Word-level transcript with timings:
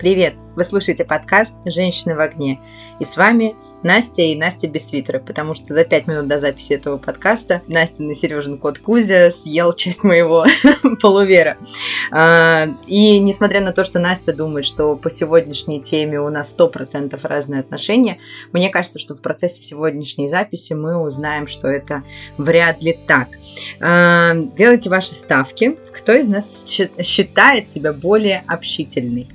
Привет! 0.00 0.32
Вы 0.56 0.64
слушаете 0.64 1.04
подкаст 1.04 1.56
«Женщины 1.66 2.14
в 2.14 2.20
огне». 2.20 2.58
И 3.00 3.04
с 3.04 3.18
вами 3.18 3.54
Настя 3.82 4.22
и 4.22 4.34
Настя 4.34 4.66
без 4.66 4.88
свитера, 4.88 5.18
потому 5.18 5.54
что 5.54 5.74
за 5.74 5.84
пять 5.84 6.06
минут 6.06 6.26
до 6.26 6.40
записи 6.40 6.72
этого 6.72 6.96
подкаста 6.96 7.60
Настя 7.68 8.04
на 8.04 8.14
Сережин 8.14 8.56
кот 8.56 8.78
Кузя 8.78 9.30
съел 9.30 9.74
часть 9.74 10.02
моего 10.02 10.46
полувера. 11.02 11.58
А, 12.10 12.68
и 12.86 13.18
несмотря 13.18 13.60
на 13.60 13.74
то, 13.74 13.84
что 13.84 13.98
Настя 13.98 14.32
думает, 14.34 14.64
что 14.64 14.96
по 14.96 15.10
сегодняшней 15.10 15.82
теме 15.82 16.18
у 16.18 16.30
нас 16.30 16.56
100% 16.58 17.20
разные 17.22 17.60
отношения, 17.60 18.20
мне 18.52 18.70
кажется, 18.70 18.98
что 18.98 19.14
в 19.14 19.20
процессе 19.20 19.62
сегодняшней 19.62 20.28
записи 20.28 20.72
мы 20.72 20.96
узнаем, 20.96 21.46
что 21.46 21.68
это 21.68 22.04
вряд 22.38 22.82
ли 22.82 22.98
так. 23.06 23.28
А, 23.82 24.32
делайте 24.34 24.88
ваши 24.88 25.14
ставки. 25.14 25.76
Кто 25.92 26.14
из 26.14 26.26
нас 26.26 26.64
считает 26.66 27.68
себя 27.68 27.92
более 27.92 28.42
общительный? 28.46 29.28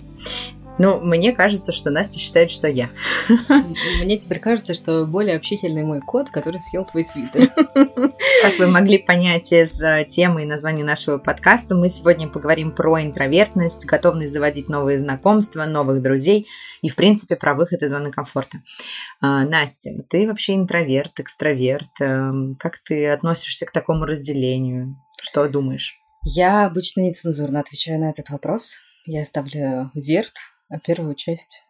Ну, 0.78 1.00
мне 1.00 1.32
кажется, 1.32 1.72
что 1.72 1.90
Настя 1.90 2.20
считает, 2.20 2.52
что 2.52 2.68
я. 2.68 2.90
Мне 4.04 4.18
теперь 4.18 4.40
кажется, 4.40 4.74
что 4.74 5.06
более 5.06 5.38
общительный 5.38 5.84
мой 5.84 6.02
кот, 6.02 6.30
который 6.30 6.60
съел 6.60 6.84
твой 6.84 7.06
свитер. 7.06 7.50
Как 8.42 8.60
вы 8.60 8.68
могли 8.68 8.98
понять 8.98 9.54
из 9.54 9.82
э, 9.82 10.06
темы 10.06 10.44
и 10.44 10.46
названия 10.46 10.84
нашего 10.84 11.18
подкаста, 11.18 11.76
мы 11.76 11.90
сегодня 11.90 12.28
поговорим 12.28 12.72
про 12.72 13.02
интровертность, 13.02 13.86
готовность 13.86 14.34
заводить 14.34 14.68
новые 14.68 15.00
знакомства, 15.00 15.64
новых 15.64 16.02
друзей 16.02 16.46
и, 16.82 16.90
в 16.90 16.96
принципе, 16.96 17.38
про 17.38 17.56
выход 17.56 17.82
из 17.82 17.92
зоны 17.92 18.12
комфорта. 18.12 18.60
А, 19.22 19.46
Настя, 19.46 19.92
ты 20.10 20.28
вообще 20.28 20.56
интроверт, 20.56 21.20
экстраверт. 21.22 22.02
Эм, 22.02 22.56
как 22.60 22.80
ты 22.80 23.08
относишься 23.08 23.66
к 23.66 23.72
такому 23.72 24.06
разделению? 24.06 24.98
Что 25.22 25.48
думаешь? 25.48 25.96
Я 26.24 26.66
обычно 26.66 27.02
нецензурно 27.02 27.62
отвечаю 27.62 28.00
на 28.02 28.10
этот 28.10 28.30
вопрос. 28.30 28.76
Я 29.06 29.24
ставлю 29.24 29.92
верт 29.94 30.34
первую 30.84 31.16
часть... 31.16 31.64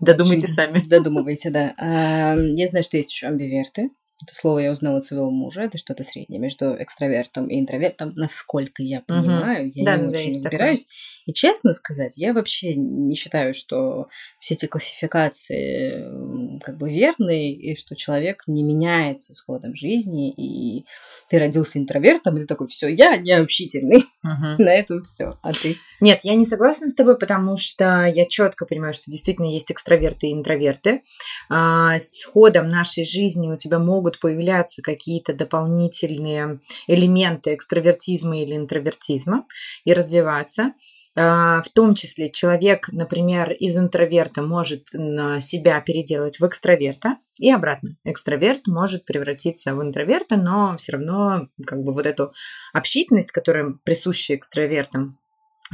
Додумайте 0.00 0.48
сами. 0.48 0.82
Додумывайте, 0.86 1.50
да. 1.50 1.74
А, 1.78 2.34
я 2.36 2.66
знаю, 2.66 2.82
что 2.82 2.96
есть 2.96 3.12
еще 3.12 3.28
амбиверты. 3.28 3.90
Это 4.22 4.34
слово 4.34 4.60
я 4.60 4.72
узнала 4.72 4.98
от 4.98 5.04
своего 5.04 5.30
мужа. 5.30 5.62
Это 5.62 5.78
что-то 5.78 6.04
среднее 6.04 6.40
между 6.40 6.80
экстравертом 6.80 7.48
и 7.48 7.58
интровертом, 7.58 8.12
насколько 8.14 8.82
я 8.82 9.00
понимаю. 9.00 9.68
Угу. 9.68 9.72
Я 9.74 9.84
да, 9.84 9.96
не 9.96 10.12
да, 10.12 10.18
очень 10.18 10.34
разбираюсь. 10.34 10.80
Такое. 10.80 10.94
И 11.26 11.32
честно 11.32 11.72
сказать, 11.72 12.14
я 12.16 12.32
вообще 12.32 12.74
не 12.74 13.14
считаю, 13.14 13.54
что 13.54 14.08
все 14.38 14.54
эти 14.54 14.66
классификации 14.66 16.60
как 16.60 16.78
бы 16.78 16.90
верные, 16.90 17.54
и 17.54 17.76
что 17.76 17.94
человек 17.94 18.44
не 18.46 18.62
меняется 18.62 19.34
с 19.34 19.40
ходом 19.40 19.74
жизни, 19.74 20.32
и 20.32 20.86
ты 21.28 21.38
родился 21.38 21.78
интровертом, 21.78 22.36
и 22.36 22.40
ты 22.40 22.46
такой, 22.46 22.68
все, 22.68 22.88
я 22.88 23.16
не 23.16 23.32
общительный. 23.32 24.04
Угу. 24.24 24.58
На 24.62 24.74
этом 24.74 25.02
все. 25.04 25.38
А 25.42 25.52
ты? 25.52 25.76
Нет, 26.00 26.20
я 26.24 26.34
не 26.34 26.44
согласна 26.44 26.88
с 26.88 26.94
тобой, 26.94 27.16
потому 27.16 27.56
что 27.56 28.06
я 28.06 28.26
четко 28.26 28.66
понимаю, 28.66 28.94
что 28.94 29.10
действительно 29.10 29.46
есть 29.46 29.70
экстраверты 29.70 30.28
и 30.28 30.32
интроверты. 30.32 31.02
А, 31.48 31.98
с 31.98 32.24
ходом 32.24 32.66
нашей 32.66 33.04
жизни 33.04 33.48
у 33.48 33.56
тебя 33.56 33.78
могут 33.78 34.18
появляться 34.18 34.82
какие-то 34.82 35.32
дополнительные 35.32 36.60
элементы 36.86 37.54
экстравертизма 37.54 38.40
или 38.40 38.56
интровертизма 38.56 39.46
и 39.84 39.92
развиваться. 39.92 40.72
А, 41.14 41.60
в 41.62 41.68
том 41.68 41.94
числе 41.94 42.30
человек, 42.30 42.88
например, 42.90 43.52
из 43.52 43.76
интроверта 43.76 44.42
может 44.42 44.88
себя 44.88 45.80
переделать 45.80 46.40
в 46.40 46.46
экстраверта 46.46 47.16
и 47.38 47.50
обратно. 47.50 47.96
Экстраверт 48.04 48.66
может 48.66 49.04
превратиться 49.04 49.74
в 49.74 49.82
интроверта, 49.82 50.36
но 50.36 50.76
все 50.78 50.92
равно 50.92 51.48
как 51.66 51.82
бы 51.82 51.92
вот 51.92 52.06
эту 52.06 52.32
общительность, 52.72 53.32
которая 53.32 53.74
присуща 53.84 54.34
экстравертам, 54.34 55.18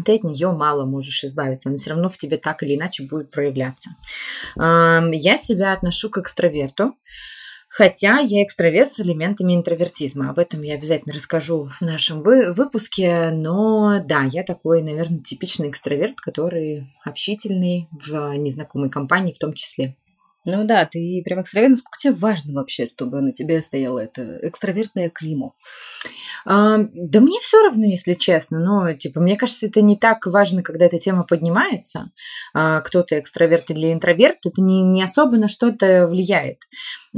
ты 0.04 0.16
от 0.16 0.22
нее 0.24 0.52
мало 0.52 0.86
можешь 0.86 1.24
избавиться, 1.24 1.68
она 1.68 1.78
все 1.78 1.90
равно 1.90 2.08
в 2.08 2.18
тебе 2.18 2.36
так 2.36 2.62
или 2.62 2.76
иначе 2.76 3.04
будет 3.04 3.30
проявляться. 3.32 3.90
Я 4.56 5.36
себя 5.36 5.72
отношу 5.72 6.10
к 6.10 6.18
экстраверту. 6.18 6.94
Хотя 7.68 8.18
я 8.18 8.42
экстраверт 8.42 8.92
с 8.92 9.00
элементами 9.00 9.54
интровертизма. 9.54 10.30
Об 10.30 10.38
этом 10.38 10.62
я 10.62 10.74
обязательно 10.74 11.14
расскажу 11.14 11.70
в 11.78 11.80
нашем 11.82 12.22
вы- 12.22 12.52
выпуске. 12.52 13.30
Но 13.30 14.02
да, 14.04 14.22
я 14.24 14.42
такой, 14.42 14.82
наверное, 14.82 15.20
типичный 15.20 15.68
экстраверт, 15.68 16.20
который 16.20 16.92
общительный 17.04 17.88
в 17.92 18.36
незнакомой 18.36 18.90
компании 18.90 19.32
в 19.32 19.38
том 19.38 19.52
числе. 19.52 19.96
Ну 20.44 20.64
да, 20.64 20.86
ты 20.86 21.20
прям 21.24 21.42
экстраверт. 21.42 21.72
Насколько 21.72 21.98
тебе 21.98 22.14
важно 22.14 22.54
вообще, 22.54 22.86
чтобы 22.86 23.20
на 23.20 23.32
тебе 23.32 23.60
стояло 23.60 23.98
это 23.98 24.38
экстравертное 24.42 25.10
климо? 25.10 25.52
А, 26.46 26.78
да 26.78 27.20
мне 27.20 27.38
все 27.40 27.62
равно, 27.62 27.84
если 27.84 28.14
честно. 28.14 28.58
Но, 28.58 28.92
типа, 28.94 29.20
мне 29.20 29.36
кажется, 29.36 29.66
это 29.66 29.82
не 29.82 29.96
так 29.96 30.24
важно, 30.26 30.62
когда 30.62 30.86
эта 30.86 30.98
тема 30.98 31.24
поднимается. 31.24 32.10
А, 32.54 32.80
кто-то 32.80 33.18
экстраверт 33.18 33.70
или 33.70 33.92
интроверт, 33.92 34.38
это 34.46 34.62
не, 34.62 34.82
не 34.82 35.02
особо 35.02 35.36
на 35.36 35.48
что-то 35.48 36.06
влияет. 36.08 36.62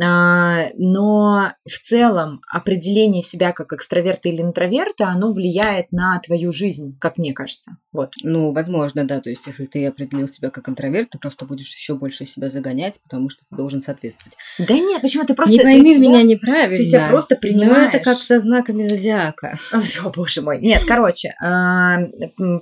А, 0.01 0.67
но 0.77 1.53
в 1.67 1.79
целом 1.79 2.43
определение 2.49 3.23
себя 3.23 3.53
как 3.53 3.73
экстраверта 3.73 4.29
или 4.29 4.43
интроверта, 4.43 5.09
оно 5.09 5.33
влияет 5.33 5.93
на 5.93 6.19
твою 6.21 6.53
жизнь, 6.53 6.97
как 7.01 7.19
мне 7.19 7.33
кажется. 7.33 7.77
Вот. 7.93 8.15
Ну, 8.23 8.53
возможно, 8.53 9.05
да. 9.05 9.21
То 9.21 9.31
есть, 9.31 9.47
если 9.47 9.67
ты 9.67 9.87
определил 9.87 10.29
себя 10.29 10.51
как 10.51 10.69
интроверт, 10.69 11.11
ты 11.11 11.19
просто 11.19 11.45
будешь 11.45 11.75
еще 11.75 11.95
больше 11.95 12.25
себя 12.25 12.49
загонять, 12.49 13.01
потому 13.03 13.31
что 13.31 13.43
ты 13.49 13.57
должен 13.57 13.83
соответствовать. 13.83 14.37
Да 14.59 14.75
нет, 14.75 15.03
почему 15.03 15.25
ты 15.25 15.35
просто... 15.35 15.57
Не 15.57 15.63
пойми 15.63 15.95
ты 15.95 16.01
меня 16.01 16.21
себя, 16.21 16.31
неправильно. 16.31 16.77
Ты 16.77 16.85
себя 16.85 17.09
просто 17.09 17.37
принимаешь. 17.37 17.93
Ну, 17.93 17.99
это 17.99 17.99
как 17.99 18.17
со 18.17 18.39
знаками 18.39 18.87
зодиака. 18.87 19.59
О, 19.73 20.11
боже 20.11 20.43
мой. 20.43 20.61
Нет, 20.61 20.85
короче, 20.87 21.35
а, 21.43 21.99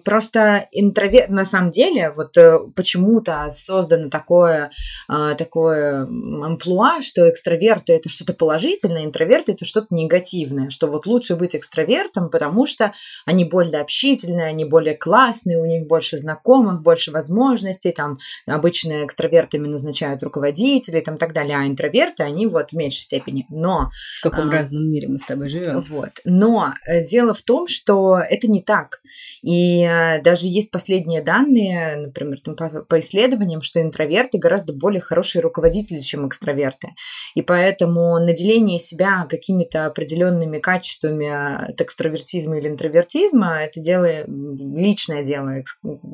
просто 0.04 0.68
интроверт... 0.72 1.28
На 1.28 1.44
самом 1.44 1.70
деле, 1.70 2.10
вот 2.10 2.36
э, 2.36 2.58
почему-то 2.74 3.48
создано 3.52 4.08
такое, 4.08 4.70
а, 5.08 5.34
такое 5.34 6.02
амплуа, 6.04 7.02
что 7.02 7.17
что 7.18 7.28
экстраверты 7.28 7.94
это 7.94 8.08
что-то 8.08 8.32
положительное, 8.32 9.04
интроверты 9.04 9.52
это 9.52 9.64
что-то 9.64 9.88
негативное, 9.90 10.70
что 10.70 10.86
вот 10.86 11.06
лучше 11.06 11.34
быть 11.34 11.56
экстравертом, 11.56 12.30
потому 12.30 12.64
что 12.64 12.92
они 13.26 13.44
более 13.44 13.80
общительные, 13.80 14.46
они 14.46 14.64
более 14.64 14.96
классные, 14.96 15.58
у 15.58 15.64
них 15.64 15.88
больше 15.88 16.16
знакомых, 16.16 16.80
больше 16.82 17.10
возможностей, 17.10 17.90
там 17.90 18.18
обычно 18.46 19.04
экстравертами 19.04 19.66
назначают 19.66 20.22
руководителей, 20.22 21.00
там 21.00 21.18
так 21.18 21.32
далее, 21.32 21.56
а 21.56 21.66
интроверты, 21.66 22.22
они 22.22 22.46
вот 22.46 22.70
в 22.70 22.76
меньшей 22.76 23.00
степени. 23.00 23.46
Но... 23.48 23.90
В 24.20 24.22
каком 24.22 24.48
а, 24.48 24.52
разном 24.52 24.88
мире 24.88 25.08
мы 25.08 25.18
с 25.18 25.24
тобой 25.24 25.48
живем. 25.48 25.80
Вот. 25.80 26.10
Но 26.24 26.72
э, 26.86 27.04
дело 27.04 27.34
в 27.34 27.42
том, 27.42 27.66
что 27.66 28.18
это 28.18 28.46
не 28.46 28.62
так. 28.62 29.00
И 29.42 29.82
э, 29.82 30.22
даже 30.22 30.46
есть 30.46 30.70
последние 30.70 31.22
данные, 31.22 31.96
например, 31.96 32.38
там, 32.44 32.54
по, 32.54 32.68
по 32.68 33.00
исследованиям, 33.00 33.62
что 33.62 33.82
интроверты 33.82 34.38
гораздо 34.38 34.72
более 34.72 35.00
хорошие 35.00 35.42
руководители, 35.42 35.98
чем 36.00 36.28
экстраверты. 36.28 36.90
И 37.34 37.42
поэтому 37.42 38.18
наделение 38.18 38.78
себя 38.78 39.26
какими-то 39.28 39.86
определенными 39.86 40.58
качествами 40.58 41.70
от 41.70 41.80
экстравертизма 41.80 42.58
или 42.58 42.68
интровертизма– 42.68 43.62
это 43.62 43.80
дело, 43.80 44.26
личное 44.26 45.24
дело 45.24 45.62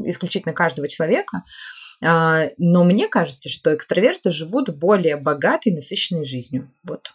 исключительно 0.04 0.54
каждого 0.54 0.88
человека. 0.88 1.42
А, 2.02 2.48
но 2.58 2.84
мне 2.84 3.08
кажется, 3.08 3.48
что 3.48 3.74
экстраверты 3.74 4.30
живут 4.30 4.68
более 4.70 5.16
богатой, 5.16 5.72
насыщенной 5.72 6.24
жизнью. 6.24 6.70
Вот. 6.82 7.12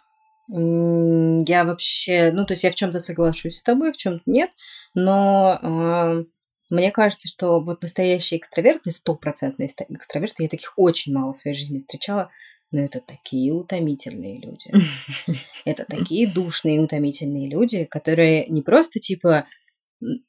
Я 0.48 1.64
вообще, 1.64 2.32
ну, 2.32 2.44
то 2.44 2.54
есть 2.54 2.64
я 2.64 2.72
в 2.72 2.74
чем-то 2.74 2.98
соглашусь 2.98 3.58
с 3.58 3.62
тобой, 3.62 3.92
в 3.92 3.96
чем-то 3.96 4.22
нет, 4.26 4.50
но 4.94 5.60
э, 5.62 6.24
мне 6.70 6.90
кажется, 6.90 7.28
что 7.28 7.60
вот 7.60 7.82
настоящие 7.82 8.38
экстраверты, 8.38 8.90
стопроцентные 8.90 9.70
экстраверты, 9.88 10.42
я 10.42 10.48
таких 10.48 10.72
очень 10.76 11.14
мало 11.14 11.32
в 11.32 11.36
своей 11.36 11.56
жизни 11.56 11.78
встречала, 11.78 12.30
но 12.72 12.80
это 12.80 13.00
такие 13.00 13.52
утомительные 13.52 14.38
люди. 14.38 14.70
Это 15.64 15.84
такие 15.84 16.26
душные 16.26 16.80
утомительные 16.80 17.48
люди, 17.48 17.84
которые 17.84 18.46
не 18.46 18.62
просто 18.62 19.00
типа 19.00 19.46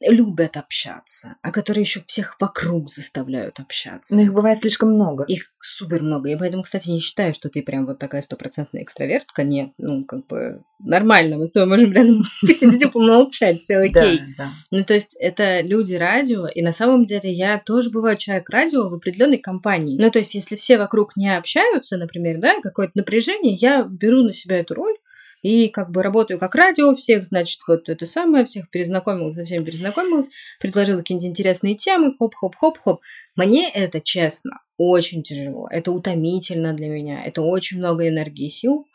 любят 0.01 0.57
общаться, 0.57 1.37
а 1.41 1.51
которые 1.51 1.83
еще 1.83 2.01
всех 2.05 2.35
вокруг 2.39 2.91
заставляют 2.91 3.59
общаться. 3.59 4.15
Но 4.15 4.21
их 4.21 4.33
бывает 4.33 4.57
слишком 4.57 4.93
много. 4.93 5.23
Их 5.25 5.53
супер 5.61 6.01
много. 6.01 6.29
Я 6.29 6.37
поэтому, 6.37 6.63
кстати, 6.63 6.89
не 6.89 6.99
считаю, 6.99 7.33
что 7.33 7.49
ты 7.49 7.61
прям 7.61 7.85
вот 7.85 7.97
такая 7.97 8.21
стопроцентная 8.21 8.83
экстравертка. 8.83 9.43
Нет, 9.43 9.71
ну, 9.77 10.03
как 10.03 10.27
бы 10.27 10.61
нормально. 10.79 11.37
Мы 11.37 11.47
с 11.47 11.51
тобой 11.51 11.69
можем 11.69 11.93
рядом 11.93 12.23
посидеть 12.41 12.83
и 12.83 12.87
помолчать, 12.87 13.59
все 13.59 13.77
окей. 13.77 14.19
Да, 14.37 14.45
да. 14.45 14.47
Ну, 14.71 14.83
то 14.83 14.93
есть 14.93 15.15
это 15.19 15.61
люди 15.61 15.93
радио, 15.93 16.47
и 16.47 16.61
на 16.61 16.73
самом 16.73 17.05
деле 17.05 17.31
я 17.31 17.57
тоже 17.57 17.91
бываю 17.91 18.17
человек 18.17 18.49
радио 18.49 18.89
в 18.89 18.93
определенной 18.93 19.37
компании. 19.37 19.97
Ну, 19.99 20.11
то 20.11 20.19
есть 20.19 20.35
если 20.35 20.55
все 20.55 20.77
вокруг 20.77 21.15
не 21.15 21.35
общаются, 21.35 21.97
например, 21.97 22.39
да, 22.39 22.59
какое-то 22.61 22.93
напряжение, 22.95 23.53
я 23.53 23.83
беру 23.83 24.23
на 24.23 24.33
себя 24.33 24.59
эту 24.59 24.73
роль, 24.73 24.95
и 25.41 25.69
как 25.69 25.91
бы 25.91 26.03
работаю 26.03 26.39
как 26.39 26.55
радио, 26.55 26.95
всех, 26.95 27.25
значит, 27.25 27.59
вот 27.67 27.89
это 27.89 28.05
самое, 28.05 28.45
всех 28.45 28.69
перезнакомилась, 28.69 29.35
со 29.35 29.43
всеми 29.43 29.63
перезнакомилась, 29.63 30.29
предложила 30.59 30.99
какие-нибудь 30.99 31.29
интересные 31.29 31.75
темы, 31.75 32.15
хоп-хоп-хоп-хоп. 32.17 33.01
Мне 33.35 33.69
это, 33.71 34.01
честно, 34.01 34.61
очень 34.77 35.23
тяжело. 35.23 35.67
Это 35.69 35.91
утомительно 35.91 36.73
для 36.73 36.87
меня. 36.87 37.23
Это 37.25 37.41
очень 37.41 37.79
много 37.79 38.07
энергии 38.07 38.47
и 38.47 38.51
сил. 38.51 38.87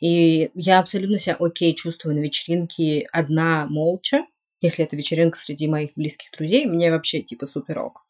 И 0.00 0.50
я 0.54 0.80
абсолютно 0.80 1.18
себя 1.18 1.36
окей 1.38 1.74
чувствую 1.74 2.16
на 2.16 2.20
вечеринке 2.20 3.06
одна 3.12 3.66
молча. 3.68 4.26
Если 4.60 4.84
это 4.84 4.96
вечеринка 4.96 5.38
среди 5.38 5.68
моих 5.68 5.90
близких 5.94 6.30
друзей, 6.36 6.66
мне 6.66 6.90
вообще 6.90 7.20
типа 7.20 7.46
суперок. 7.46 8.04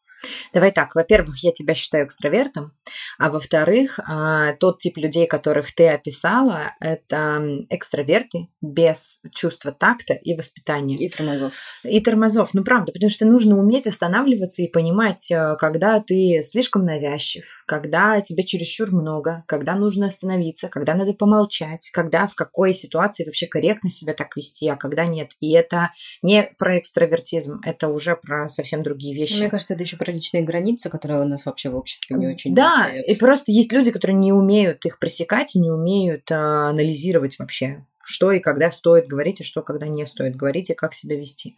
Давай 0.53 0.71
так, 0.71 0.95
во-первых, 0.95 1.43
я 1.43 1.51
тебя 1.51 1.73
считаю 1.75 2.05
экстравертом, 2.05 2.73
а 3.17 3.29
во-вторых, 3.29 3.99
а, 4.05 4.53
тот 4.53 4.79
тип 4.79 4.97
людей, 4.97 5.27
которых 5.27 5.73
ты 5.73 5.87
описала, 5.89 6.73
это 6.79 7.43
экстраверты 7.69 8.47
без 8.61 9.21
чувства 9.31 9.71
такта 9.71 10.13
и 10.13 10.35
воспитания. 10.35 10.97
И 10.97 11.09
тормозов. 11.09 11.53
И 11.83 11.99
тормозов, 12.01 12.53
ну 12.53 12.63
правда, 12.63 12.91
потому 12.91 13.09
что 13.09 13.25
нужно 13.25 13.57
уметь 13.57 13.87
останавливаться 13.87 14.61
и 14.61 14.67
понимать, 14.67 15.31
э, 15.31 15.55
когда 15.59 15.99
ты 15.99 16.41
слишком 16.43 16.85
навязчив, 16.85 17.45
когда 17.65 18.21
тебе 18.21 18.43
чересчур 18.43 18.91
много, 18.91 19.43
когда 19.47 19.75
нужно 19.75 20.07
остановиться, 20.07 20.69
когда 20.69 20.93
надо 20.93 21.13
помолчать, 21.13 21.89
когда 21.91 22.27
в 22.27 22.35
какой 22.35 22.73
ситуации 22.73 23.25
вообще 23.25 23.47
корректно 23.47 23.89
себя 23.89 24.13
так 24.13 24.35
вести, 24.35 24.67
а 24.69 24.75
когда 24.75 25.05
нет. 25.05 25.31
И 25.39 25.51
это 25.53 25.91
не 26.21 26.43
про 26.57 26.79
экстравертизм, 26.79 27.61
это 27.63 27.87
уже 27.87 28.15
про 28.15 28.49
совсем 28.49 28.83
другие 28.83 29.15
вещи. 29.15 29.39
Мне 29.39 29.49
кажется, 29.49 29.73
это 29.73 29.83
еще 29.83 29.97
про 29.97 30.11
личные 30.11 30.43
границы, 30.43 30.89
которые 30.89 31.21
у 31.21 31.25
нас 31.25 31.45
вообще 31.45 31.69
в 31.69 31.75
обществе 31.75 32.15
не 32.15 32.27
очень 32.27 32.53
Да, 32.53 32.87
и 32.89 33.15
просто 33.15 33.51
есть 33.51 33.71
люди, 33.71 33.91
которые 33.91 34.17
не 34.17 34.31
умеют 34.31 34.85
их 34.85 34.99
пресекать 34.99 35.55
и 35.55 35.59
не 35.59 35.71
умеют 35.71 36.31
а, 36.31 36.69
анализировать 36.69 37.39
вообще, 37.39 37.85
что 38.03 38.31
и 38.31 38.39
когда 38.39 38.69
стоит 38.71 39.07
говорить, 39.07 39.41
и 39.41 39.43
что 39.43 39.63
когда 39.63 39.87
не 39.87 40.05
стоит 40.05 40.35
говорить, 40.35 40.69
и 40.69 40.75
как 40.75 40.93
себя 40.93 41.17
вести. 41.17 41.57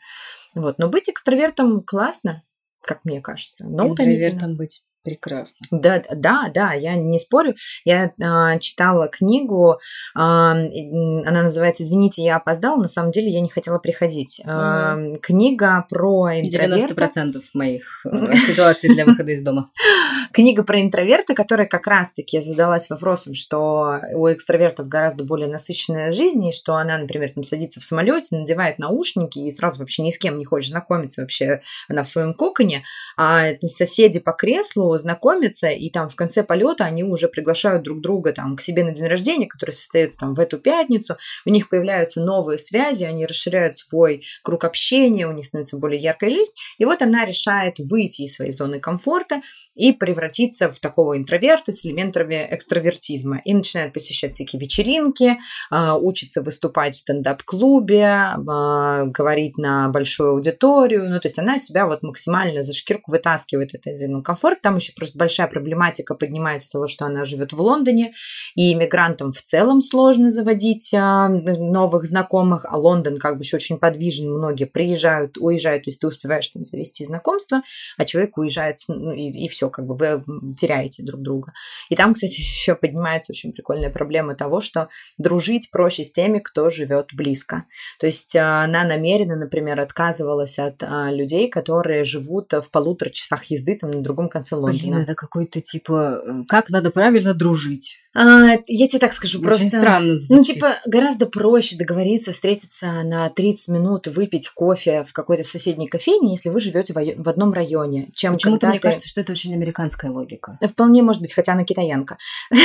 Вот. 0.55 0.79
Но 0.79 0.87
быть 0.89 1.09
экстравертом 1.09 1.83
классно, 1.83 2.43
как 2.81 3.03
мне 3.03 3.21
кажется. 3.21 3.67
Но 3.67 3.89
интровертом 3.89 4.55
быть 4.55 4.83
Прекрасно. 5.03 5.67
Да, 5.71 6.03
да, 6.13 6.51
да, 6.53 6.73
я 6.73 6.95
не 6.95 7.17
спорю. 7.17 7.55
Я 7.85 8.11
э, 8.19 8.59
читала 8.59 9.07
книгу, 9.07 9.79
э, 10.15 10.19
она 10.19 11.43
называется 11.43 11.83
«Извините, 11.83 12.23
я 12.23 12.35
опоздала». 12.35 12.81
На 12.81 12.89
самом 12.89 13.11
деле 13.11 13.31
я 13.31 13.39
не 13.39 13.47
хотела 13.47 13.79
приходить. 13.79 14.41
Э, 14.43 15.15
книга 15.21 15.85
про 15.89 16.39
интроверта. 16.41 16.93
90% 16.93 17.41
моих 17.53 18.03
ситуаций 18.47 18.93
для 18.93 19.05
выхода 19.05 19.31
из 19.31 19.41
дома. 19.41 19.71
Книга 20.33 20.63
про 20.63 20.81
интроверта, 20.81 21.33
которая 21.33 21.67
как 21.67 21.87
раз-таки 21.87 22.41
задалась 22.41 22.89
вопросом, 22.89 23.33
что 23.33 24.01
у 24.13 24.27
экстравертов 24.31 24.87
гораздо 24.87 25.23
более 25.23 25.47
насыщенная 25.47 26.11
жизнь, 26.11 26.45
и 26.45 26.51
что 26.51 26.75
она, 26.75 26.97
например, 26.97 27.31
там 27.31 27.43
садится 27.43 27.79
в 27.79 27.83
самолете, 27.83 28.37
надевает 28.37 28.77
наушники 28.77 29.39
и 29.39 29.51
сразу 29.51 29.79
вообще 29.79 30.03
ни 30.03 30.09
с 30.09 30.19
кем 30.19 30.37
не 30.37 30.45
хочет 30.45 30.71
знакомиться 30.71 31.21
вообще, 31.21 31.61
она 31.87 32.03
в 32.03 32.07
своем 32.07 32.33
коконе, 32.33 32.83
а 33.15 33.53
соседи 33.61 34.19
по 34.19 34.33
креслу 34.33 34.86
знакомиться, 34.97 35.69
и 35.69 35.89
там 35.89 36.09
в 36.09 36.15
конце 36.15 36.43
полета 36.43 36.85
они 36.85 37.03
уже 37.03 37.27
приглашают 37.27 37.83
друг 37.83 38.01
друга 38.01 38.33
там 38.33 38.55
к 38.55 38.61
себе 38.61 38.83
на 38.83 38.91
день 38.91 39.07
рождения, 39.07 39.47
который 39.47 39.71
состоится 39.71 40.19
там 40.19 40.33
в 40.33 40.39
эту 40.39 40.57
пятницу, 40.57 41.17
у 41.45 41.49
них 41.49 41.69
появляются 41.69 42.21
новые 42.21 42.57
связи, 42.57 43.03
они 43.03 43.25
расширяют 43.25 43.75
свой 43.75 44.23
круг 44.43 44.63
общения, 44.63 45.27
у 45.27 45.31
них 45.31 45.45
становится 45.45 45.77
более 45.77 46.01
яркая 46.01 46.29
жизнь, 46.29 46.53
и 46.77 46.85
вот 46.85 47.01
она 47.01 47.25
решает 47.25 47.79
выйти 47.79 48.23
из 48.23 48.35
своей 48.35 48.51
зоны 48.51 48.79
комфорта 48.79 49.41
и 49.75 49.93
превратиться 49.93 50.69
в 50.71 50.79
такого 50.79 51.17
интроверта 51.17 51.71
с 51.71 51.85
элементами 51.85 52.47
экстравертизма. 52.49 53.41
И 53.45 53.53
начинает 53.53 53.93
посещать 53.93 54.33
всякие 54.33 54.59
вечеринки, 54.59 55.37
а, 55.69 55.97
учится 55.97 56.41
выступать 56.41 56.95
в 56.95 56.99
стендап-клубе, 56.99 58.05
а, 58.05 59.05
говорить 59.05 59.57
на 59.57 59.89
большую 59.89 60.31
аудиторию. 60.31 61.09
Ну, 61.09 61.19
то 61.19 61.27
есть 61.27 61.39
она 61.39 61.59
себя 61.59 61.85
вот 61.85 62.03
максимально 62.03 62.63
за 62.63 62.73
шкирку 62.73 63.11
вытаскивает 63.11 63.73
из 63.73 63.99
зоны 63.99 64.23
комфорта. 64.23 64.59
Там 64.63 64.76
еще 64.77 64.93
просто 64.93 65.17
большая 65.17 65.47
проблематика 65.47 66.15
поднимается 66.15 66.71
того, 66.71 66.87
что 66.87 67.05
она 67.05 67.25
живет 67.25 67.53
в 67.53 67.61
Лондоне, 67.61 68.13
и 68.55 68.73
иммигрантам 68.73 69.31
в 69.31 69.41
целом 69.41 69.81
сложно 69.81 70.29
заводить 70.29 70.93
а, 70.93 71.29
новых 71.29 72.05
знакомых, 72.05 72.65
а 72.65 72.77
Лондон 72.77 73.19
как 73.19 73.37
бы 73.37 73.43
еще 73.43 73.57
очень 73.57 73.77
подвижен, 73.77 74.31
многие 74.31 74.65
приезжают, 74.65 75.37
уезжают, 75.37 75.83
то 75.83 75.89
есть 75.89 76.01
ты 76.01 76.07
успеваешь 76.07 76.49
там 76.49 76.63
завести 76.63 77.05
знакомство, 77.05 77.61
а 77.97 78.05
человек 78.05 78.37
уезжает, 78.37 78.77
ну, 78.87 79.11
и, 79.11 79.29
и 79.29 79.47
все, 79.47 79.69
как 79.69 79.85
бы 79.85 79.95
вы 79.95 80.23
теряете 80.55 81.03
друг 81.03 81.21
друга. 81.21 81.53
И 81.89 81.95
там, 81.95 82.13
кстати, 82.13 82.39
еще 82.39 82.75
поднимается 82.75 83.31
очень 83.31 83.53
прикольная 83.53 83.89
проблема 83.89 84.35
того, 84.35 84.61
что 84.61 84.89
дружить 85.17 85.69
проще 85.71 86.03
с 86.03 86.11
теми, 86.11 86.39
кто 86.39 86.69
живет 86.69 87.09
близко. 87.13 87.65
То 87.99 88.05
есть 88.05 88.35
а, 88.35 88.63
она 88.63 88.83
намеренно, 88.83 89.35
например, 89.35 89.79
отказывалась 89.79 90.59
от 90.59 90.83
а, 90.83 91.11
людей, 91.11 91.49
которые 91.49 92.03
живут 92.03 92.53
в 92.53 92.69
полутора 92.71 93.09
часах 93.09 93.45
езды 93.45 93.77
там 93.77 93.91
на 93.91 94.01
другом 94.01 94.29
конце 94.29 94.55
Лондона. 94.55 94.66
Блин, 94.71 94.97
это 94.97 95.15
какой-то 95.15 95.61
типа, 95.61 96.21
э, 96.25 96.43
как 96.47 96.69
надо 96.69 96.91
правильно 96.91 97.33
дружить. 97.33 97.99
А, 98.13 98.55
я 98.67 98.87
тебе 98.87 98.99
так 98.99 99.13
скажу, 99.13 99.37
Очень 99.37 99.45
просто... 99.45 99.67
странно 99.67 100.13
Ну, 100.13 100.17
звучит. 100.17 100.55
типа, 100.55 100.77
гораздо 100.87 101.27
проще 101.27 101.75
договориться, 101.77 102.31
встретиться 102.31 103.03
на 103.03 103.29
30 103.29 103.67
минут, 103.69 104.07
выпить 104.07 104.49
кофе 104.49 105.03
в 105.07 105.13
какой-то 105.13 105.43
соседней 105.43 105.87
кофейне, 105.87 106.31
если 106.31 106.49
вы 106.49 106.59
живете 106.59 106.93
в, 106.93 107.29
одном 107.29 107.53
районе, 107.53 108.09
чем 108.15 108.33
Почему-то 108.33 108.67
мне 108.67 108.79
ты- 108.79 108.87
кажется, 108.87 109.07
что 109.07 109.21
это 109.21 109.33
очень 109.33 109.53
американская 109.53 110.09
логика. 110.09 110.57
Вполне 110.67 111.03
может 111.03 111.21
быть, 111.21 111.33
хотя 111.33 111.53
она 111.53 111.63
китаянка. 111.63 112.17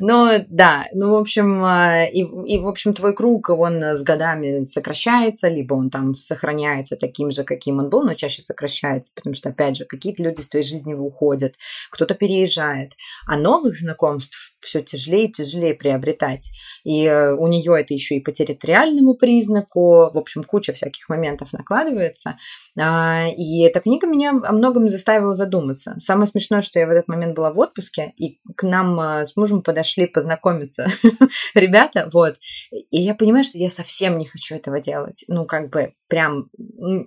Но 0.00 0.38
да, 0.48 0.86
ну, 0.92 1.10
в 1.12 1.16
общем, 1.16 1.64
а, 1.64 2.04
и, 2.04 2.20
и, 2.20 2.58
в 2.58 2.68
общем, 2.68 2.94
твой 2.94 3.14
круг, 3.14 3.50
он 3.50 3.82
с 3.82 4.02
годами 4.02 4.64
сокращается, 4.64 5.48
либо 5.48 5.74
он 5.74 5.90
там 5.90 6.14
сохраняется 6.14 6.96
таким 6.96 7.30
же, 7.30 7.44
каким 7.44 7.78
он 7.78 7.90
был, 7.90 8.02
но 8.02 8.14
чаще 8.14 8.42
сокращается, 8.42 9.12
потому 9.14 9.34
что, 9.34 9.50
опять 9.50 9.76
же, 9.76 9.84
какие-то 9.84 10.22
люди 10.22 10.40
из 10.40 10.48
твоей 10.48 10.64
жизни 10.64 10.94
уходят, 10.94 11.54
кто-то 11.90 12.14
переезжает, 12.14 12.92
а 13.26 13.36
новых 13.36 13.76
знакомств 13.76 14.51
все 14.62 14.82
тяжелее 14.82 15.26
и 15.26 15.32
тяжелее 15.32 15.74
приобретать. 15.74 16.50
И 16.84 17.04
э, 17.04 17.34
у 17.34 17.46
нее 17.46 17.80
это 17.80 17.94
еще 17.94 18.16
и 18.16 18.20
по 18.20 18.32
территориальному 18.32 19.14
признаку, 19.14 20.10
в 20.12 20.18
общем, 20.18 20.44
куча 20.44 20.72
всяких 20.72 21.08
моментов 21.08 21.52
накладывается. 21.52 22.36
А, 22.78 23.26
И 23.36 23.62
эта 23.62 23.80
книга 23.80 24.06
меня 24.06 24.30
о 24.30 24.52
многом 24.52 24.88
заставила 24.88 25.34
задуматься. 25.34 25.94
Самое 25.98 26.26
смешное, 26.26 26.62
что 26.62 26.78
я 26.78 26.86
в 26.86 26.90
этот 26.90 27.08
момент 27.08 27.36
была 27.36 27.52
в 27.52 27.58
отпуске, 27.58 28.12
и 28.16 28.40
к 28.56 28.62
нам 28.62 28.98
а, 28.98 29.24
с 29.24 29.36
мужем 29.36 29.62
подошли 29.62 30.06
познакомиться 30.06 30.86
ребята, 31.54 32.08
вот. 32.12 32.36
И 32.70 33.00
я 33.00 33.14
понимаю, 33.14 33.44
что 33.44 33.58
я 33.58 33.70
совсем 33.70 34.18
не 34.18 34.26
хочу 34.26 34.54
этого 34.54 34.80
делать. 34.80 35.24
Ну, 35.28 35.44
как 35.44 35.70
бы, 35.70 35.94
прям 36.08 36.50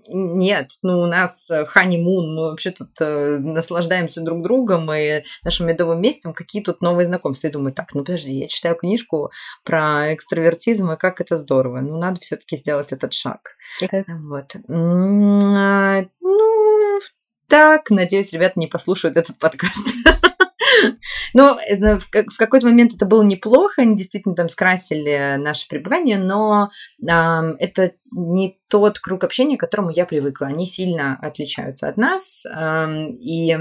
нет. 0.09 0.71
Ну, 0.81 1.01
у 1.01 1.05
нас 1.05 1.49
ханимун, 1.67 2.35
мы 2.35 2.49
вообще 2.49 2.71
тут 2.71 2.89
э, 3.01 3.37
наслаждаемся 3.37 4.21
друг 4.21 4.41
другом 4.41 4.91
и 4.91 5.23
нашим 5.43 5.67
медовым 5.67 6.01
месяцем. 6.01 6.33
Какие 6.33 6.63
тут 6.63 6.81
новые 6.81 7.05
знакомства? 7.05 7.44
И 7.47 7.51
думаю, 7.51 7.73
так, 7.73 7.93
ну 7.93 8.03
подожди, 8.03 8.33
я 8.33 8.47
читаю 8.47 8.75
книжку 8.75 9.31
про 9.63 10.13
экстравертизм 10.13 10.91
и 10.91 10.97
как 10.97 11.21
это 11.21 11.35
здорово. 11.37 11.79
Ну, 11.81 11.97
надо 11.97 12.19
все-таки 12.21 12.57
сделать 12.57 12.91
этот 12.91 13.13
шаг. 13.13 13.55
Вот. 14.07 14.55
А, 14.69 16.05
Ну, 16.21 16.99
так, 17.47 17.89
надеюсь, 17.89 18.33
ребята 18.33 18.59
не 18.59 18.67
послушают 18.67 19.17
этот 19.17 19.37
подкаст. 19.37 19.87
Но 21.33 21.59
э, 21.59 21.97
в 21.99 22.09
как- 22.09 22.31
в 22.31 22.37
какой-то 22.37 22.65
момент 22.67 22.93
это 22.95 23.05
было 23.05 23.23
неплохо, 23.23 23.81
они 23.81 23.95
действительно 23.95 24.35
там 24.35 24.49
скрасили 24.49 25.35
наше 25.37 25.67
пребывание, 25.67 26.17
но 26.17 26.69
ам, 27.07 27.55
это 27.59 27.93
не 28.11 28.59
тот 28.69 28.99
круг 28.99 29.23
общения, 29.23 29.57
к 29.57 29.59
которому 29.59 29.89
я 29.89 30.05
привыкла. 30.05 30.47
Они 30.47 30.65
сильно 30.65 31.17
отличаются 31.21 31.87
от 31.87 31.97
нас, 31.97 32.45
ам, 32.51 33.15
и 33.17 33.55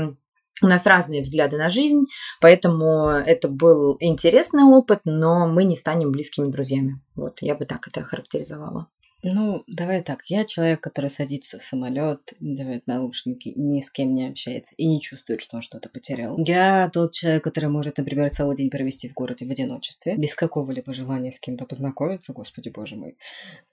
у 0.62 0.66
нас 0.66 0.87
разные 0.87 1.23
взгляды 1.23 1.56
на 1.56 1.70
жизнь, 1.70 2.06
поэтому 2.40 3.08
это 3.08 3.49
был 3.49 3.96
интересный 4.00 4.64
опыт, 4.64 5.00
но 5.04 5.46
мы 5.49 5.64
не 5.64 5.76
станем 5.76 6.12
близкими 6.12 6.50
друзьями. 6.50 7.00
Вот, 7.16 7.38
я 7.40 7.54
бы 7.54 7.66
так 7.66 7.88
это 7.88 8.00
охарактеризовала. 8.00 8.88
Ну, 9.26 9.64
давай 9.66 10.02
так. 10.02 10.23
Я 10.26 10.45
человек, 10.45 10.81
который 10.81 11.09
садится 11.09 11.59
в 11.59 11.62
самолет, 11.62 12.35
надевает 12.40 12.87
наушники, 12.87 13.52
ни 13.57 13.81
с 13.81 13.90
кем 13.90 14.14
не 14.14 14.28
общается 14.28 14.75
и 14.76 14.87
не 14.87 15.00
чувствует, 15.00 15.40
что 15.40 15.57
он 15.57 15.62
что-то 15.62 15.88
потерял. 15.88 16.37
Я 16.38 16.90
тот 16.93 17.12
человек, 17.12 17.43
который 17.43 17.71
может, 17.71 17.97
например, 17.97 18.28
целый 18.31 18.54
день 18.54 18.69
провести 18.69 19.09
в 19.09 19.14
городе 19.14 19.47
в 19.47 19.50
одиночестве, 19.50 20.16
без 20.16 20.35
какого-либо 20.35 20.93
желания 20.93 21.33
с 21.33 21.40
кем-то 21.40 21.64
познакомиться, 21.64 22.35
господи 22.35 22.69
боже 22.69 22.97
мой. 22.97 23.16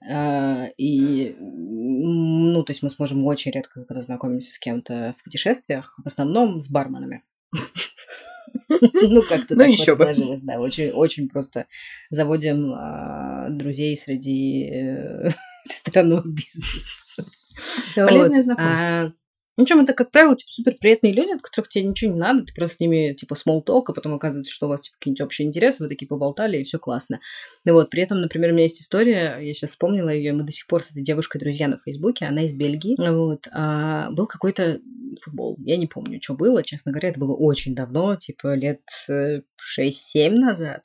А, 0.08 0.68
И, 0.78 1.36
ну, 1.38 2.62
то 2.64 2.70
есть 2.70 2.82
мы 2.82 2.88
сможем 2.88 3.24
очень 3.26 3.52
редко, 3.52 3.84
когда 3.84 4.00
знакомимся 4.02 4.52
с 4.54 4.58
кем-то 4.58 5.14
в 5.18 5.22
путешествиях, 5.24 5.98
в 6.02 6.06
основном 6.06 6.62
с 6.62 6.70
барменами. 6.70 7.22
Ну, 8.68 9.22
как-то 9.22 9.54
Ну, 9.54 9.60
так 9.60 9.68
ещё 9.68 9.96
вот 9.96 9.98
бы. 10.08 10.14
сложилось, 10.14 10.42
да. 10.42 10.60
Очень, 10.60 10.90
очень 10.90 11.28
просто 11.28 11.66
заводим 12.10 12.72
а, 12.74 13.31
друзей 13.58 13.96
среди 13.96 14.70
э, 14.70 15.28
ресторанного 15.68 16.22
бизнеса. 16.26 17.24
Полезное 17.94 18.36
Вот. 18.36 18.44
знакомство. 18.44 18.76
А, 18.76 19.12
Ну, 19.58 19.66
чем 19.66 19.80
это, 19.80 19.92
как 19.92 20.10
правило, 20.10 20.34
типа, 20.34 20.50
супер 20.50 20.76
приятные 20.80 21.12
люди, 21.12 21.32
от 21.32 21.42
которых 21.42 21.68
тебе 21.68 21.84
ничего 21.84 22.12
не 22.12 22.18
надо, 22.18 22.44
ты 22.44 22.54
просто 22.54 22.76
с 22.76 22.80
ними, 22.80 23.12
типа, 23.12 23.34
small 23.34 23.62
talk, 23.64 23.84
а 23.88 23.92
потом 23.92 24.14
оказывается, 24.14 24.52
что 24.52 24.66
у 24.66 24.70
вас, 24.70 24.82
типа, 24.82 24.96
какие-нибудь 24.98 25.20
общие 25.20 25.46
интересы, 25.46 25.82
вы 25.82 25.90
такие 25.90 26.08
поболтали, 26.08 26.58
и 26.58 26.64
все 26.64 26.78
классно. 26.78 27.20
Ну 27.64 27.74
вот, 27.74 27.90
при 27.90 28.02
этом, 28.02 28.20
например, 28.20 28.50
у 28.50 28.52
меня 28.54 28.62
есть 28.62 28.80
история, 28.80 29.38
я 29.40 29.52
сейчас 29.54 29.70
вспомнила 29.70 30.08
ее, 30.08 30.32
мы 30.32 30.44
до 30.44 30.52
сих 30.52 30.66
пор 30.66 30.82
с 30.82 30.90
этой 30.90 31.02
девушкой 31.02 31.38
друзья 31.38 31.68
на 31.68 31.78
Фейсбуке, 31.78 32.24
она 32.24 32.44
из 32.44 32.54
Бельгии, 32.54 32.96
вот, 32.98 33.46
а, 33.52 34.10
был 34.10 34.26
какой-то 34.26 34.80
футбол, 35.20 35.58
я 35.60 35.76
не 35.76 35.86
помню, 35.86 36.20
что 36.22 36.34
было, 36.34 36.62
честно 36.62 36.90
говоря, 36.92 37.10
это 37.10 37.20
было 37.20 37.34
очень 37.34 37.74
давно, 37.74 38.16
типа, 38.16 38.54
лет 38.54 38.82
э, 39.10 39.42
6-7 39.78 40.30
назад, 40.30 40.84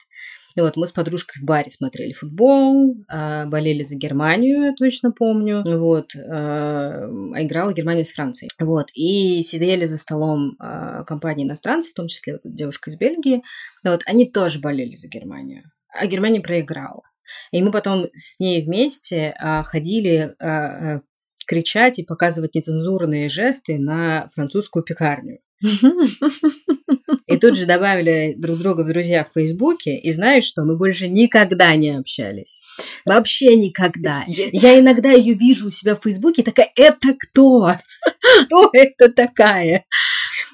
И 0.58 0.62
вот 0.62 0.76
мы 0.76 0.88
с 0.88 0.92
подружкой 0.92 1.40
в 1.40 1.46
баре 1.46 1.70
смотрели 1.70 2.14
футбол, 2.14 2.96
э, 3.14 3.46
болели 3.46 3.84
за 3.84 3.96
Германию, 3.96 4.64
я 4.64 4.74
точно 4.74 5.12
помню. 5.12 5.62
Вот. 5.64 6.16
Э, 6.16 6.20
а 6.20 7.44
играла 7.44 7.74
Германия 7.74 8.04
с 8.04 8.12
Францией. 8.12 8.50
Вот. 8.60 8.88
И 8.96 9.44
сидели 9.44 9.86
за 9.86 9.98
столом 9.98 10.58
э, 10.60 11.04
компании 11.06 11.46
иностранцев, 11.46 11.92
в 11.92 11.96
том 11.96 12.08
числе 12.08 12.34
вот 12.34 12.42
девушка 12.44 12.90
из 12.90 12.98
Бельгии. 12.98 13.44
Вот. 13.84 14.02
Они 14.08 14.32
тоже 14.32 14.60
болели 14.60 14.96
за 14.96 15.08
Германию. 15.08 15.62
А 15.94 16.08
Германия 16.08 16.42
проиграла. 16.42 17.04
И 17.52 17.62
мы 17.62 17.72
потом 17.72 18.08
с 18.16 18.40
ней 18.40 18.66
вместе 18.66 19.36
а, 19.38 19.62
ходили 19.64 20.34
а, 20.40 21.02
кричать 21.46 22.00
и 22.00 22.04
показывать 22.04 22.56
нецензурные 22.56 23.30
жесты 23.30 23.78
на 23.78 24.28
французскую 24.34 24.84
пекарню. 24.84 25.40
И 25.62 27.38
тут 27.38 27.56
же 27.56 27.66
добавили 27.66 28.36
друг 28.38 28.60
друга 28.60 28.82
в 28.82 28.88
друзья 28.88 29.24
в 29.26 29.34
Фейсбуке, 29.34 29.98
и 29.98 30.12
знаешь 30.12 30.46
что, 30.46 30.64
мы 30.64 30.78
больше 30.78 31.08
никогда 31.08 31.76
не 31.76 31.90
общались. 31.98 32.64
Вообще 33.06 33.56
никогда. 33.56 34.24
Я 34.28 34.80
иногда 34.80 35.12
ее 35.12 35.34
вижу 35.34 35.68
у 35.68 35.72
себя 35.72 35.96
в 35.96 36.04
Фейсбуке, 36.04 36.44
такая, 36.44 36.72
это 36.76 37.16
кто? 37.18 37.74
Кто 38.46 38.70
это 38.74 39.10
такая? 39.12 39.86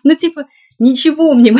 Ну, 0.03 0.15
типа, 0.15 0.45
ничего 0.79 1.33
мне 1.33 1.51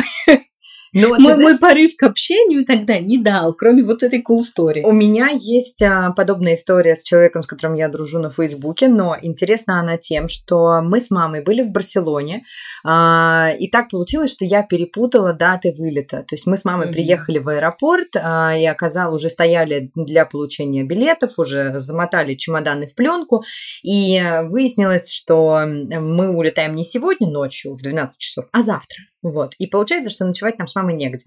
ну, 0.94 1.08
мой, 1.08 1.34
знаешь, 1.34 1.60
мой 1.60 1.70
порыв 1.70 1.96
к 1.96 2.04
общению 2.04 2.64
тогда 2.64 2.98
не 3.00 3.18
дал, 3.18 3.52
кроме 3.52 3.82
вот 3.82 4.04
этой 4.04 4.22
cool 4.22 4.40
story. 4.40 4.82
У 4.84 4.92
меня 4.92 5.28
есть 5.32 5.82
а, 5.82 6.12
подобная 6.12 6.54
история 6.54 6.94
с 6.94 7.02
человеком, 7.02 7.42
с 7.42 7.46
которым 7.48 7.74
я 7.74 7.88
дружу 7.88 8.20
на 8.20 8.30
Фейсбуке, 8.30 8.86
но 8.86 9.16
интересна 9.20 9.80
она 9.80 9.96
тем, 9.96 10.28
что 10.28 10.80
мы 10.82 11.00
с 11.00 11.10
мамой 11.10 11.42
были 11.42 11.62
в 11.62 11.72
Барселоне, 11.72 12.44
а, 12.84 13.50
и 13.58 13.68
так 13.68 13.90
получилось, 13.90 14.30
что 14.30 14.44
я 14.44 14.62
перепутала 14.62 15.32
даты 15.32 15.74
вылета. 15.76 16.18
То 16.28 16.36
есть 16.36 16.46
мы 16.46 16.56
с 16.56 16.64
мамой 16.64 16.86
mm-hmm. 16.86 16.92
приехали 16.92 17.38
в 17.38 17.48
аэропорт, 17.48 18.16
а, 18.16 18.56
и 18.56 18.64
оказалось, 18.64 19.16
уже 19.20 19.30
стояли 19.30 19.90
для 19.96 20.24
получения 20.24 20.84
билетов, 20.84 21.38
уже 21.38 21.78
замотали 21.80 22.36
чемоданы 22.36 22.86
в 22.86 22.94
пленку, 22.94 23.42
и 23.82 24.22
выяснилось, 24.44 25.10
что 25.10 25.64
мы 25.66 26.28
улетаем 26.28 26.76
не 26.76 26.84
сегодня 26.84 27.28
ночью 27.28 27.74
в 27.74 27.82
12 27.82 28.18
часов, 28.20 28.44
а 28.52 28.62
завтра. 28.62 29.02
Вот. 29.24 29.54
И 29.58 29.66
получается, 29.66 30.10
что 30.10 30.26
ночевать 30.26 30.58
нам 30.58 30.68
с 30.68 30.74
мамой 30.74 30.94
негде. 30.94 31.24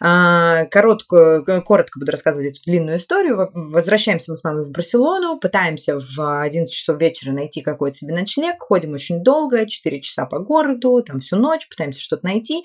А, 0.00 0.66
короткую, 0.66 1.44
коротко 1.64 1.98
буду 1.98 2.12
рассказывать 2.12 2.52
эту 2.52 2.62
длинную 2.64 2.98
историю. 2.98 3.50
Возвращаемся 3.52 4.30
мы 4.30 4.36
с 4.36 4.44
мамой 4.44 4.64
в 4.64 4.70
Барселону, 4.70 5.36
пытаемся 5.36 5.98
в 5.98 6.42
11 6.42 6.72
часов 6.72 7.00
вечера 7.00 7.32
найти 7.32 7.60
какой-то 7.60 7.96
себе 7.96 8.14
ночлег, 8.14 8.62
ходим 8.62 8.92
очень 8.92 9.24
долго, 9.24 9.66
4 9.66 10.00
часа 10.00 10.26
по 10.26 10.38
городу, 10.38 11.02
там 11.02 11.18
всю 11.18 11.36
ночь, 11.36 11.68
пытаемся 11.68 12.00
что-то 12.00 12.24
найти. 12.24 12.62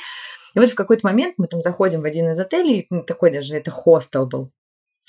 И 0.54 0.60
вот 0.60 0.70
в 0.70 0.76
какой-то 0.76 1.08
момент 1.08 1.34
мы 1.38 1.48
там 1.48 1.64
заходим 1.64 2.02
в 2.02 2.06
один 2.06 2.30
из 2.30 2.40
отелей, 2.40 2.88
такой 3.08 3.32
даже 3.32 3.56
это 3.56 3.72
хостел 3.72 4.28
был, 4.28 4.52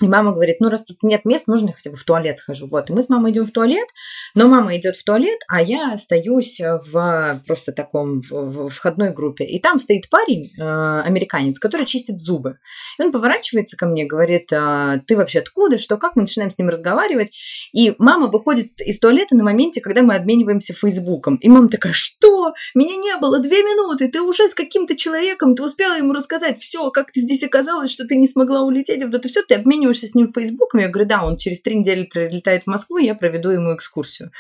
и 0.03 0.09
мама 0.09 0.33
говорит, 0.33 0.57
ну, 0.61 0.69
раз 0.69 0.85
тут 0.85 1.03
нет 1.03 1.25
мест, 1.25 1.47
можно 1.47 1.69
я 1.69 1.73
хотя 1.73 1.91
бы 1.91 1.97
в 1.97 2.05
туалет 2.05 2.37
схожу. 2.37 2.67
Вот, 2.67 2.91
и 2.91 2.93
мы 2.93 3.03
с 3.03 3.09
мамой 3.09 3.33
идем 3.33 3.47
в 3.47 3.51
туалет, 3.51 3.89
но 4.35 4.47
мама 4.47 4.77
идет 4.77 4.95
в 4.95 5.05
туалет, 5.05 5.39
а 5.49 5.63
я 5.63 5.95
остаюсь 5.95 6.61
в 6.61 7.41
просто 7.47 7.73
таком 7.73 8.21
в, 8.21 8.31
в 8.31 8.69
входной 8.69 9.13
группе. 9.15 9.45
И 9.45 9.59
там 9.59 9.79
стоит 9.79 10.11
парень, 10.11 10.51
э, 10.59 11.01
американец, 11.01 11.59
который 11.59 11.87
чистит 11.87 12.19
зубы. 12.19 12.59
И 12.99 13.03
он 13.03 13.11
поворачивается 13.11 13.79
ко 13.79 13.87
мне, 13.87 14.05
говорит, 14.05 14.53
э, 14.53 15.01
ты 15.07 15.17
вообще 15.17 15.39
откуда, 15.39 15.79
что, 15.79 15.97
как? 15.97 16.15
Мы 16.15 16.23
начинаем 16.23 16.51
с 16.51 16.59
ним 16.59 16.69
разговаривать. 16.69 17.33
И 17.73 17.95
мама 17.99 18.27
выходит 18.27 18.83
из 18.83 19.01
туалета 19.01 19.35
на 19.35 19.45
моменте, 19.45 19.81
когда 19.81 20.03
мы 20.03 20.15
обмениваемся 20.15 20.75
фейсбуком. 20.75 21.37
И 21.37 21.49
мама 21.49 21.69
такая, 21.69 21.95
что? 21.95 22.53
Меня 22.75 22.97
не 22.97 23.17
было 23.17 23.39
две 23.39 23.63
минуты, 23.63 24.09
ты 24.09 24.21
уже 24.21 24.47
с 24.47 24.55
каким-то 24.55 24.95
человеком, 24.95 25.55
ты 25.55 25.63
успела 25.63 25.97
ему 25.97 26.13
рассказать 26.13 26.59
все, 26.61 26.91
как 26.91 27.13
ты 27.13 27.21
здесь 27.21 27.43
оказалась, 27.45 27.91
что 27.91 28.05
ты 28.07 28.17
не 28.17 28.29
смогла 28.29 28.61
улететь, 28.63 29.03
вот 29.03 29.15
это 29.15 29.29
все, 29.29 29.43
ты 29.43 29.55
обмениваешься 29.55 29.86
обмениваешься 29.87 30.07
с 30.07 30.15
ним 30.15 30.33
Фейсбуком? 30.33 30.81
Я 30.81 30.89
говорю, 30.89 31.09
да, 31.09 31.25
он 31.25 31.37
через 31.37 31.63
три 31.63 31.77
недели 31.77 32.05
прилетает 32.05 32.65
в 32.65 32.67
Москву, 32.67 32.99
я 32.99 33.15
проведу 33.15 33.51
ему 33.51 33.75
экскурсию. 33.75 34.31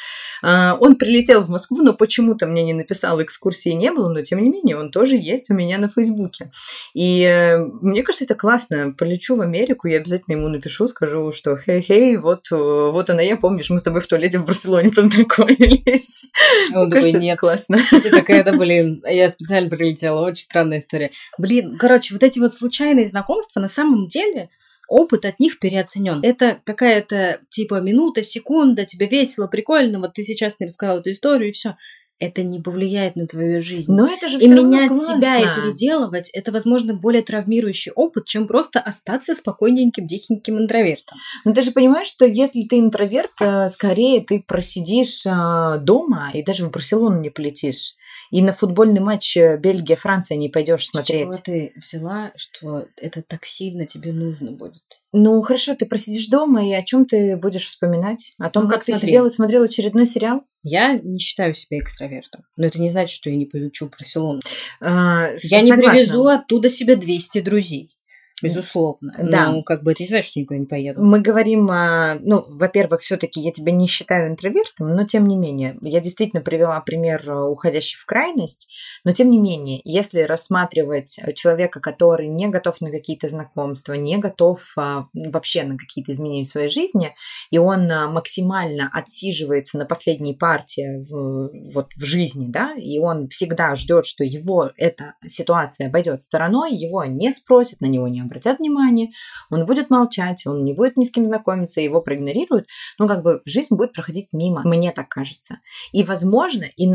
А, 0.42 0.76
он 0.80 0.96
прилетел 0.96 1.42
в 1.42 1.48
Москву, 1.48 1.82
но 1.82 1.94
почему-то 1.94 2.46
мне 2.46 2.64
не 2.64 2.72
написал, 2.72 3.22
экскурсии 3.22 3.70
не 3.70 3.90
было, 3.90 4.12
но 4.12 4.22
тем 4.22 4.42
не 4.42 4.50
менее 4.50 4.76
он 4.76 4.90
тоже 4.90 5.16
есть 5.16 5.50
у 5.50 5.54
меня 5.54 5.78
на 5.78 5.88
Фейсбуке. 5.88 6.50
И 6.94 7.22
э, 7.22 7.58
мне 7.80 8.02
кажется, 8.02 8.24
это 8.24 8.34
классно. 8.34 8.94
Полечу 8.96 9.36
в 9.36 9.40
Америку, 9.40 9.88
я 9.88 9.98
обязательно 9.98 10.34
ему 10.34 10.48
напишу, 10.48 10.88
скажу, 10.88 11.32
что 11.32 11.56
хей-хей, 11.56 12.16
вот, 12.16 12.46
э, 12.52 12.56
вот 12.56 13.10
она 13.10 13.22
я, 13.22 13.36
помнишь, 13.36 13.70
мы 13.70 13.78
с 13.78 13.82
тобой 13.82 14.00
в 14.00 14.06
туалете 14.06 14.38
в 14.38 14.46
Барселоне 14.46 14.90
познакомились. 14.94 16.26
Он 16.74 16.90
такой, 16.90 17.12
нет. 17.12 17.38
классно. 17.38 17.78
Ты 17.90 18.10
такая, 18.10 18.44
да, 18.44 18.52
блин, 18.52 19.02
я 19.08 19.28
специально 19.28 19.70
прилетела, 19.70 20.20
очень 20.20 20.42
странная 20.42 20.80
история. 20.80 21.10
Блин, 21.38 21.76
короче, 21.78 22.14
вот 22.14 22.22
эти 22.22 22.38
вот 22.38 22.52
случайные 22.52 23.06
знакомства 23.06 23.60
на 23.60 23.68
самом 23.68 24.08
деле 24.08 24.50
опыт 24.88 25.24
от 25.24 25.40
них 25.40 25.58
переоценен. 25.58 26.20
Это 26.22 26.60
какая-то 26.64 27.40
типа 27.50 27.80
минута, 27.80 28.22
секунда, 28.22 28.84
тебе 28.84 29.06
весело, 29.06 29.46
прикольно, 29.46 30.00
вот 30.00 30.14
ты 30.14 30.22
сейчас 30.22 30.56
мне 30.58 30.68
рассказал 30.68 31.00
эту 31.00 31.10
историю 31.10 31.50
и 31.50 31.52
все. 31.52 31.76
Это 32.18 32.42
не 32.42 32.60
повлияет 32.60 33.14
на 33.14 33.26
твою 33.26 33.60
жизнь. 33.60 33.92
Но 33.92 34.06
это 34.06 34.30
же 34.30 34.38
и 34.38 34.48
менять 34.48 34.88
классно. 34.88 35.16
себя 35.16 35.38
и 35.38 35.42
переделывать, 35.42 36.30
это, 36.30 36.50
возможно, 36.50 36.94
более 36.94 37.22
травмирующий 37.22 37.92
опыт, 37.92 38.24
чем 38.24 38.46
просто 38.46 38.80
остаться 38.80 39.34
спокойненьким, 39.34 40.08
тихеньким 40.08 40.58
интровертом. 40.58 41.18
Но 41.44 41.52
ты 41.52 41.60
же 41.60 41.72
понимаешь, 41.72 42.08
что 42.08 42.24
если 42.24 42.62
ты 42.62 42.78
интроверт, 42.78 43.32
э, 43.42 43.68
скорее 43.68 44.22
ты 44.22 44.42
просидишь 44.46 45.26
э, 45.26 45.78
дома 45.82 46.30
и 46.32 46.42
даже 46.42 46.64
в 46.64 46.70
Барселону 46.70 47.20
не 47.20 47.28
полетишь 47.28 47.96
и 48.30 48.42
на 48.42 48.52
футбольный 48.52 49.00
матч 49.00 49.36
э, 49.36 49.58
Бельгия-Франция 49.58 50.36
не 50.36 50.48
пойдешь 50.48 50.86
смотреть. 50.86 51.30
Чего 51.30 51.42
ты 51.44 51.72
взяла, 51.76 52.32
что 52.36 52.86
это 52.96 53.22
так 53.22 53.44
сильно 53.44 53.86
тебе 53.86 54.12
нужно 54.12 54.52
будет? 54.52 54.82
Ну, 55.12 55.40
хорошо, 55.40 55.74
ты 55.74 55.86
просидишь 55.86 56.26
дома, 56.26 56.68
и 56.68 56.72
о 56.72 56.82
чем 56.82 57.06
ты 57.06 57.36
будешь 57.36 57.66
вспоминать? 57.66 58.34
О 58.38 58.50
том, 58.50 58.64
ну, 58.64 58.70
как 58.70 58.82
смотри. 58.82 59.00
ты 59.00 59.06
сидела 59.06 59.26
и 59.28 59.30
смотрела 59.30 59.64
очередной 59.64 60.06
сериал? 60.06 60.42
Я 60.62 60.98
не 60.98 61.18
считаю 61.18 61.54
себя 61.54 61.78
экстравертом. 61.78 62.44
Но 62.56 62.66
это 62.66 62.78
не 62.80 62.90
значит, 62.90 63.14
что 63.14 63.30
я 63.30 63.36
не 63.36 63.46
полечу 63.46 63.86
в 63.86 63.90
Барселону. 63.90 64.40
А, 64.80 65.30
я 65.30 65.38
согласна. 65.38 65.74
не 65.74 65.88
привезу 65.88 66.26
оттуда 66.26 66.68
себе 66.68 66.96
200 66.96 67.40
друзей. 67.40 67.95
Безусловно. 68.42 69.14
Да. 69.18 69.50
Ну, 69.50 69.62
как 69.62 69.82
бы 69.82 69.92
это 69.92 70.02
не 70.02 70.08
значит, 70.08 70.30
что 70.30 70.40
никуда 70.40 70.58
не 70.58 70.66
поеду. 70.66 71.02
Мы 71.02 71.20
говорим, 71.20 71.70
а, 71.70 72.18
ну, 72.20 72.44
во-первых, 72.48 73.00
все-таки 73.00 73.40
я 73.40 73.50
тебя 73.50 73.72
не 73.72 73.86
считаю 73.86 74.28
интровертом, 74.28 74.94
но 74.94 75.04
тем 75.06 75.26
не 75.26 75.36
менее, 75.36 75.78
я 75.80 76.00
действительно 76.00 76.42
привела 76.42 76.78
пример 76.82 77.22
э, 77.26 77.34
уходящий 77.34 77.96
в 77.96 78.04
крайность, 78.04 78.70
но 79.04 79.12
тем 79.12 79.30
не 79.30 79.38
менее, 79.38 79.80
если 79.84 80.20
рассматривать 80.20 81.18
человека, 81.34 81.80
который 81.80 82.28
не 82.28 82.48
готов 82.48 82.82
на 82.82 82.90
какие-то 82.90 83.30
знакомства, 83.30 83.94
не 83.94 84.18
готов 84.18 84.60
а, 84.76 85.06
вообще 85.14 85.62
на 85.62 85.78
какие-то 85.78 86.12
изменения 86.12 86.44
в 86.44 86.48
своей 86.48 86.68
жизни, 86.68 87.14
и 87.50 87.56
он 87.56 87.90
а, 87.90 88.06
максимально 88.10 88.90
отсиживается 88.92 89.78
на 89.78 89.86
последней 89.86 90.34
партии 90.34 91.06
в, 91.08 91.72
вот 91.72 91.88
в 91.96 92.04
жизни, 92.04 92.48
да, 92.48 92.74
и 92.76 92.98
он 92.98 93.28
всегда 93.28 93.74
ждет, 93.76 94.04
что 94.04 94.24
его 94.24 94.72
эта 94.76 95.14
ситуация 95.26 95.88
обойдет 95.88 96.20
стороной, 96.20 96.74
его 96.74 97.02
не 97.06 97.32
спросят, 97.32 97.80
на 97.80 97.86
него 97.86 98.08
не 98.08 98.25
обратят 98.26 98.58
внимание, 98.58 99.10
он 99.50 99.66
будет 99.66 99.90
молчать, 99.90 100.46
он 100.46 100.64
не 100.64 100.74
будет 100.74 100.96
ни 100.96 101.04
с 101.04 101.10
кем 101.10 101.26
знакомиться, 101.26 101.80
его 101.80 102.00
проигнорируют, 102.00 102.66
ну, 102.98 103.08
как 103.08 103.22
бы 103.22 103.40
жизнь 103.44 103.74
будет 103.74 103.92
проходить 103.92 104.28
мимо, 104.32 104.62
мне 104.64 104.92
так 104.92 105.08
кажется. 105.08 105.60
И, 105.92 106.02
возможно, 106.02 106.64
и 106.76 106.86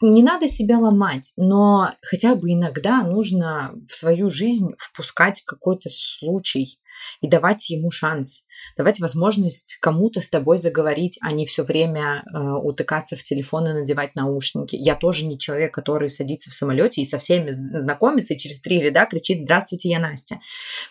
не 0.00 0.22
надо 0.22 0.46
себя 0.46 0.78
ломать, 0.78 1.32
но 1.36 1.92
хотя 2.02 2.34
бы 2.34 2.52
иногда 2.52 3.02
нужно 3.02 3.72
в 3.88 3.94
свою 3.94 4.30
жизнь 4.30 4.74
впускать 4.78 5.42
какой-то 5.44 5.88
случай 5.90 6.78
и 7.20 7.28
давать 7.28 7.70
ему 7.70 7.90
шанс 7.90 8.46
давать 8.80 8.98
возможность 8.98 9.76
кому-то 9.82 10.22
с 10.22 10.30
тобой 10.30 10.56
заговорить, 10.56 11.18
а 11.20 11.32
не 11.32 11.44
все 11.44 11.64
время 11.64 12.24
э, 12.24 12.38
утыкаться 12.38 13.14
в 13.14 13.22
телефон 13.22 13.68
и 13.68 13.74
надевать 13.74 14.14
наушники. 14.14 14.74
Я 14.74 14.94
тоже 14.94 15.26
не 15.26 15.38
человек, 15.38 15.74
который 15.74 16.08
садится 16.08 16.48
в 16.48 16.54
самолете 16.54 17.02
и 17.02 17.04
со 17.04 17.18
всеми 17.18 17.50
знакомится, 17.52 18.32
и 18.32 18.38
через 18.38 18.62
три 18.62 18.80
ряда 18.80 19.04
кричит 19.04 19.42
«Здравствуйте, 19.42 19.90
я 19.90 19.98
Настя». 19.98 20.40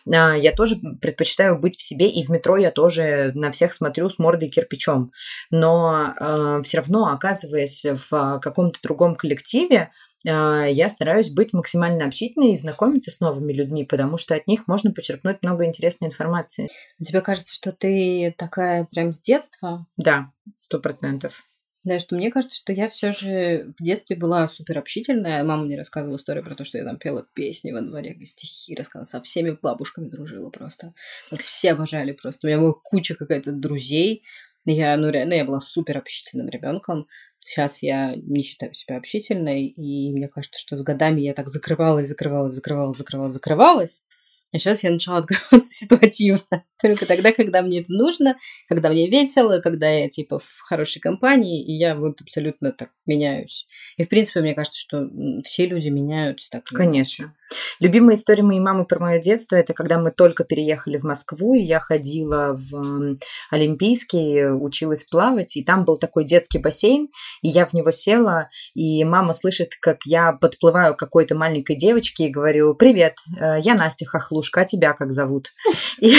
Э, 0.05 0.35
я 0.39 0.51
тоже 0.51 0.75
предпочитаю 1.01 1.57
быть 1.57 1.77
в 1.77 1.81
себе, 1.81 2.07
и 2.07 2.23
в 2.23 2.29
метро 2.29 2.57
я 2.57 2.69
тоже 2.69 3.31
на 3.33 3.51
всех 3.51 3.73
смотрю 3.73 4.07
с 4.07 4.19
мордой 4.19 4.49
кирпичом. 4.49 5.11
Но 5.49 6.13
э, 6.15 6.61
все 6.63 6.77
равно, 6.77 7.07
оказываясь 7.07 7.87
в 8.11 8.39
каком-то 8.39 8.79
другом 8.83 9.15
коллективе, 9.15 9.79
а, 9.79 9.89
я 10.23 10.89
стараюсь 10.89 11.29
быть 11.29 11.53
максимально 11.53 12.05
общительной 12.05 12.53
и 12.53 12.57
знакомиться 12.57 13.11
с 13.11 13.19
новыми 13.19 13.53
людьми, 13.53 13.85
потому 13.85 14.17
что 14.17 14.35
от 14.35 14.47
них 14.47 14.67
можно 14.67 14.91
почерпнуть 14.91 15.43
много 15.43 15.65
интересной 15.65 16.09
информации. 16.09 16.69
Тебе 17.03 17.21
кажется, 17.21 17.53
что 17.53 17.71
ты 17.71 18.33
такая 18.37 18.85
прям 18.85 19.13
с 19.13 19.21
детства? 19.21 19.85
Да, 19.97 20.31
сто 20.55 20.79
процентов. 20.79 21.43
Да, 21.85 21.97
что 21.99 22.15
мне 22.15 22.29
кажется, 22.29 22.57
что 22.57 22.73
я 22.73 22.89
все 22.89 23.13
же 23.13 23.73
в 23.79 23.83
детстве 23.83 24.17
была 24.17 24.49
супер 24.49 24.77
общительная. 24.79 25.43
Мама 25.45 25.63
мне 25.63 25.77
рассказывала 25.77 26.17
историю 26.17 26.43
про 26.43 26.55
то, 26.55 26.65
что 26.65 26.77
я 26.77 26.83
там 26.83 26.97
пела 26.97 27.25
песни 27.33 27.71
во 27.71 27.79
дворе, 27.79 28.19
стихи 28.25 28.75
рассказывала, 28.75 29.05
со 29.07 29.21
всеми 29.21 29.57
бабушками 29.61 30.09
дружила 30.09 30.49
просто. 30.49 30.93
Вот 31.31 31.41
все 31.41 31.71
обожали 31.71 32.11
просто. 32.11 32.45
У 32.45 32.49
меня 32.49 32.59
была 32.59 32.73
куча 32.73 33.15
какая-то 33.15 33.53
друзей. 33.53 34.23
Я, 34.71 34.95
ну, 34.97 35.09
реально, 35.09 35.33
я 35.33 35.45
была 35.45 35.61
супер 35.61 35.97
общительным 35.97 36.47
ребенком. 36.49 37.07
Сейчас 37.39 37.81
я 37.81 38.13
не 38.15 38.43
считаю 38.43 38.73
себя 38.73 38.97
общительной, 38.97 39.65
и 39.65 40.11
мне 40.11 40.27
кажется, 40.27 40.59
что 40.59 40.77
с 40.77 40.83
годами 40.83 41.21
я 41.21 41.33
так 41.33 41.47
закрывалась, 41.47 42.07
закрывалась, 42.07 42.53
закрывалась, 42.53 42.97
закрывалась, 42.97 43.33
закрывалась. 43.33 44.03
А 44.51 44.57
сейчас 44.57 44.83
я 44.83 44.91
начала 44.91 45.17
открываться 45.19 45.71
ситуативно. 45.71 46.65
Только 46.81 47.05
тогда, 47.05 47.31
когда 47.31 47.61
мне 47.61 47.81
это 47.81 47.91
нужно, 47.91 48.37
когда 48.67 48.89
мне 48.89 49.09
весело, 49.09 49.59
когда 49.59 49.89
я, 49.89 50.09
типа, 50.09 50.39
в 50.39 50.59
хорошей 50.61 50.99
компании, 50.99 51.65
и 51.65 51.73
я 51.77 51.95
вот 51.95 52.21
абсолютно 52.21 52.71
так 52.71 52.91
меняюсь. 53.05 53.67
И, 53.97 54.03
в 54.03 54.09
принципе, 54.09 54.41
мне 54.41 54.53
кажется, 54.53 54.79
что 54.79 55.09
все 55.43 55.65
люди 55.65 55.89
меняются 55.89 56.51
так. 56.51 56.65
Конечно. 56.65 57.33
Любимая 57.79 58.15
история 58.15 58.43
моей 58.43 58.59
мамы 58.59 58.85
про 58.85 58.99
мое 58.99 59.19
детство– 59.19 59.55
это 59.57 59.73
когда 59.73 59.99
мы 59.99 60.11
только 60.11 60.43
переехали 60.43 60.97
в 60.97 61.03
Москву, 61.03 61.53
и 61.53 61.61
я 61.61 61.79
ходила 61.79 62.53
в 62.53 63.17
Олимпийский, 63.51 64.51
училась 64.51 65.03
плавать, 65.05 65.55
и 65.57 65.63
там 65.63 65.85
был 65.85 65.97
такой 65.97 66.25
детский 66.25 66.59
бассейн, 66.59 67.09
и 67.41 67.47
я 67.47 67.65
в 67.65 67.73
него 67.73 67.91
села, 67.91 68.49
и 68.73 69.03
мама 69.03 69.33
слышит, 69.33 69.71
как 69.81 69.99
я 70.05 70.33
подплываю 70.33 70.95
к 70.95 70.99
какой-то 70.99 71.35
маленькой 71.35 71.75
девочке 71.75 72.25
и 72.25 72.31
говорю 72.31 72.75
«Привет, 72.75 73.15
э, 73.39 73.59
я 73.61 73.75
Настя 73.75 74.05
Хохлушка, 74.05 74.61
а 74.61 74.65
тебя 74.65 74.93
как 74.93 75.11
зовут?» 75.11 75.51
И 75.99 76.13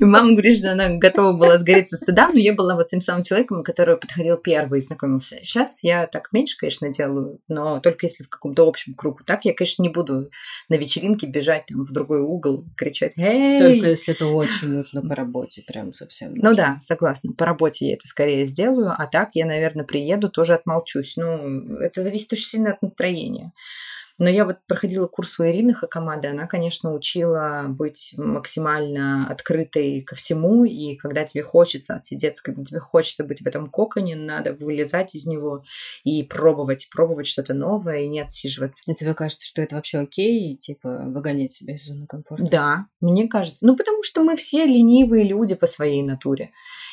мама 0.00 0.32
говорит, 0.32 0.58
что 0.58 0.72
она 0.72 0.96
готова 0.96 1.32
была 1.32 1.58
сгореть 1.58 1.88
со 1.88 1.96
стыда, 1.96 2.28
но 2.28 2.38
я 2.38 2.54
была 2.54 2.74
вот 2.74 2.88
тем 2.88 3.00
самым 3.00 3.24
человеком, 3.24 3.62
который 3.62 3.96
подходил 3.96 4.36
первый 4.36 4.78
и 4.78 4.82
знакомился. 4.82 5.36
Сейчас 5.42 5.82
я 5.82 6.06
так 6.06 6.32
меньше, 6.32 6.56
конечно, 6.58 6.88
делаю, 6.90 7.40
но 7.48 7.80
только 7.80 8.06
если 8.06 8.24
в 8.24 8.28
каком-то 8.28 8.66
общем 8.66 8.94
кругу. 8.94 9.20
Так 9.24 9.44
я, 9.44 9.54
конечно, 9.54 9.79
не 9.80 9.88
буду 9.88 10.30
на 10.68 10.74
вечеринке 10.76 11.26
бежать 11.26 11.66
там 11.66 11.84
в 11.84 11.92
другой 11.92 12.20
угол, 12.20 12.64
кричать 12.76 13.14
«Эй!» 13.16 13.60
Только 13.60 13.90
если 13.90 14.14
это 14.14 14.26
очень 14.26 14.68
нужно 14.68 15.02
по 15.02 15.14
работе, 15.14 15.62
прям 15.66 15.92
совсем. 15.92 16.34
Ну 16.34 16.54
да, 16.54 16.76
согласна. 16.80 17.32
По 17.32 17.46
работе 17.46 17.88
я 17.88 17.94
это 17.94 18.06
скорее 18.06 18.46
сделаю, 18.46 18.92
а 18.96 19.06
так 19.06 19.30
я, 19.34 19.46
наверное, 19.46 19.84
приеду, 19.84 20.30
тоже 20.30 20.54
отмолчусь. 20.54 21.16
Ну, 21.16 21.78
это 21.78 22.02
зависит 22.02 22.32
очень 22.32 22.46
сильно 22.46 22.72
от 22.72 22.82
настроения. 22.82 23.52
Но 24.20 24.28
я 24.28 24.44
вот 24.44 24.58
проходила 24.66 25.06
курс 25.06 25.40
у 25.40 25.44
Ирины 25.44 25.72
Хакамады, 25.72 26.28
она, 26.28 26.46
конечно, 26.46 26.94
учила 26.94 27.64
быть 27.66 28.12
максимально 28.18 29.26
открытой 29.26 30.02
ко 30.02 30.14
всему, 30.14 30.66
и 30.66 30.94
когда 30.96 31.24
тебе 31.24 31.42
хочется 31.42 31.94
отсидеться, 31.94 32.42
когда 32.42 32.62
тебе 32.62 32.80
хочется 32.80 33.24
быть 33.24 33.40
в 33.40 33.46
этом 33.46 33.70
коконе, 33.70 34.16
надо 34.16 34.52
вылезать 34.52 35.14
из 35.14 35.24
него 35.24 35.64
и 36.04 36.22
пробовать, 36.22 36.90
пробовать 36.92 37.28
что-то 37.28 37.54
новое 37.54 38.00
и 38.00 38.08
не 38.08 38.20
отсиживаться. 38.20 38.92
И 38.92 38.94
тебе 38.94 39.14
кажется, 39.14 39.46
что 39.46 39.62
это 39.62 39.76
вообще 39.76 40.00
окей, 40.00 40.58
типа 40.58 41.04
выгонять 41.06 41.52
себя 41.52 41.76
из 41.76 41.86
зоны 41.86 42.06
комфорта? 42.06 42.44
Да, 42.44 42.86
мне 43.00 43.26
кажется. 43.26 43.66
Ну, 43.66 43.74
потому 43.74 44.02
что 44.02 44.22
мы 44.22 44.36
все 44.36 44.66
ленивые 44.66 45.24
люди 45.24 45.54
по 45.54 45.66
своей 45.66 46.02
натуре. 46.02 46.50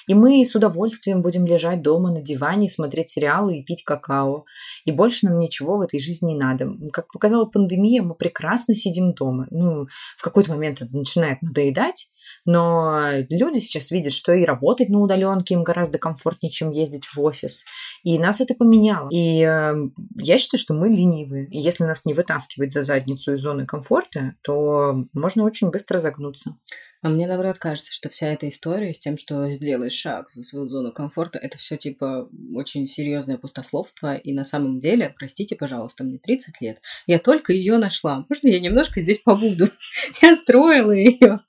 И 0.07 0.13
мы 0.13 0.43
с 0.43 0.55
удовольствием 0.55 1.21
будем 1.21 1.45
лежать 1.45 1.81
дома 1.81 2.11
на 2.11 2.21
диване, 2.21 2.69
смотреть 2.69 3.09
сериалы 3.09 3.57
и 3.57 3.63
пить 3.63 3.83
какао. 3.83 4.45
И 4.85 4.91
больше 4.91 5.27
нам 5.27 5.39
ничего 5.39 5.77
в 5.77 5.81
этой 5.81 5.99
жизни 5.99 6.33
не 6.33 6.35
надо. 6.35 6.71
Как 6.91 7.11
показала 7.11 7.45
пандемия, 7.45 8.01
мы 8.01 8.15
прекрасно 8.15 8.73
сидим 8.73 9.13
дома. 9.13 9.47
Ну, 9.51 9.87
в 10.17 10.21
какой-то 10.23 10.51
момент 10.51 10.81
это 10.81 10.95
начинает 10.95 11.41
надоедать, 11.41 12.09
но 12.45 13.09
люди 13.29 13.59
сейчас 13.59 13.91
видят, 13.91 14.13
что 14.13 14.31
и 14.33 14.45
работать 14.45 14.89
на 14.89 14.99
удаленке 14.99 15.53
им 15.53 15.63
гораздо 15.63 15.97
комфортнее, 15.97 16.51
чем 16.51 16.71
ездить 16.71 17.05
в 17.05 17.19
офис. 17.21 17.65
И 18.03 18.17
нас 18.17 18.41
это 18.41 18.55
поменяло. 18.55 19.09
И 19.11 19.41
э, 19.41 19.75
я 20.15 20.37
считаю, 20.37 20.59
что 20.59 20.73
мы 20.73 20.87
ленивые. 20.89 21.47
И 21.47 21.59
если 21.59 21.83
нас 21.83 22.05
не 22.05 22.13
вытаскивать 22.13 22.71
за 22.71 22.83
задницу 22.83 23.33
из 23.33 23.41
зоны 23.41 23.65
комфорта, 23.65 24.35
то 24.43 25.05
можно 25.13 25.43
очень 25.43 25.69
быстро 25.69 25.99
загнуться. 25.99 26.55
А 27.03 27.09
мне, 27.09 27.27
наоборот, 27.27 27.59
кажется, 27.59 27.91
что 27.93 28.09
вся 28.09 28.27
эта 28.27 28.49
история 28.49 28.93
с 28.93 28.99
тем, 28.99 29.17
что 29.17 29.49
сделаешь 29.51 29.93
шаг 29.93 30.29
за 30.31 30.43
свою 30.43 30.67
зону 30.67 30.91
комфорта, 30.91 31.37
это 31.37 31.57
все 31.57 31.77
типа 31.77 32.29
очень 32.55 32.87
серьезное 32.87 33.37
пустословство. 33.37 34.15
И 34.15 34.33
на 34.33 34.43
самом 34.43 34.79
деле, 34.79 35.13
простите, 35.17 35.55
пожалуйста, 35.55 36.03
мне 36.03 36.17
30 36.17 36.59
лет, 36.61 36.81
я 37.05 37.19
только 37.19 37.53
ее 37.53 37.77
нашла. 37.77 38.25
Можно 38.29 38.47
я 38.47 38.59
немножко 38.59 39.01
здесь 39.01 39.19
побуду? 39.19 39.69
Я 40.21 40.35
строила 40.35 40.91
ее 40.91 41.39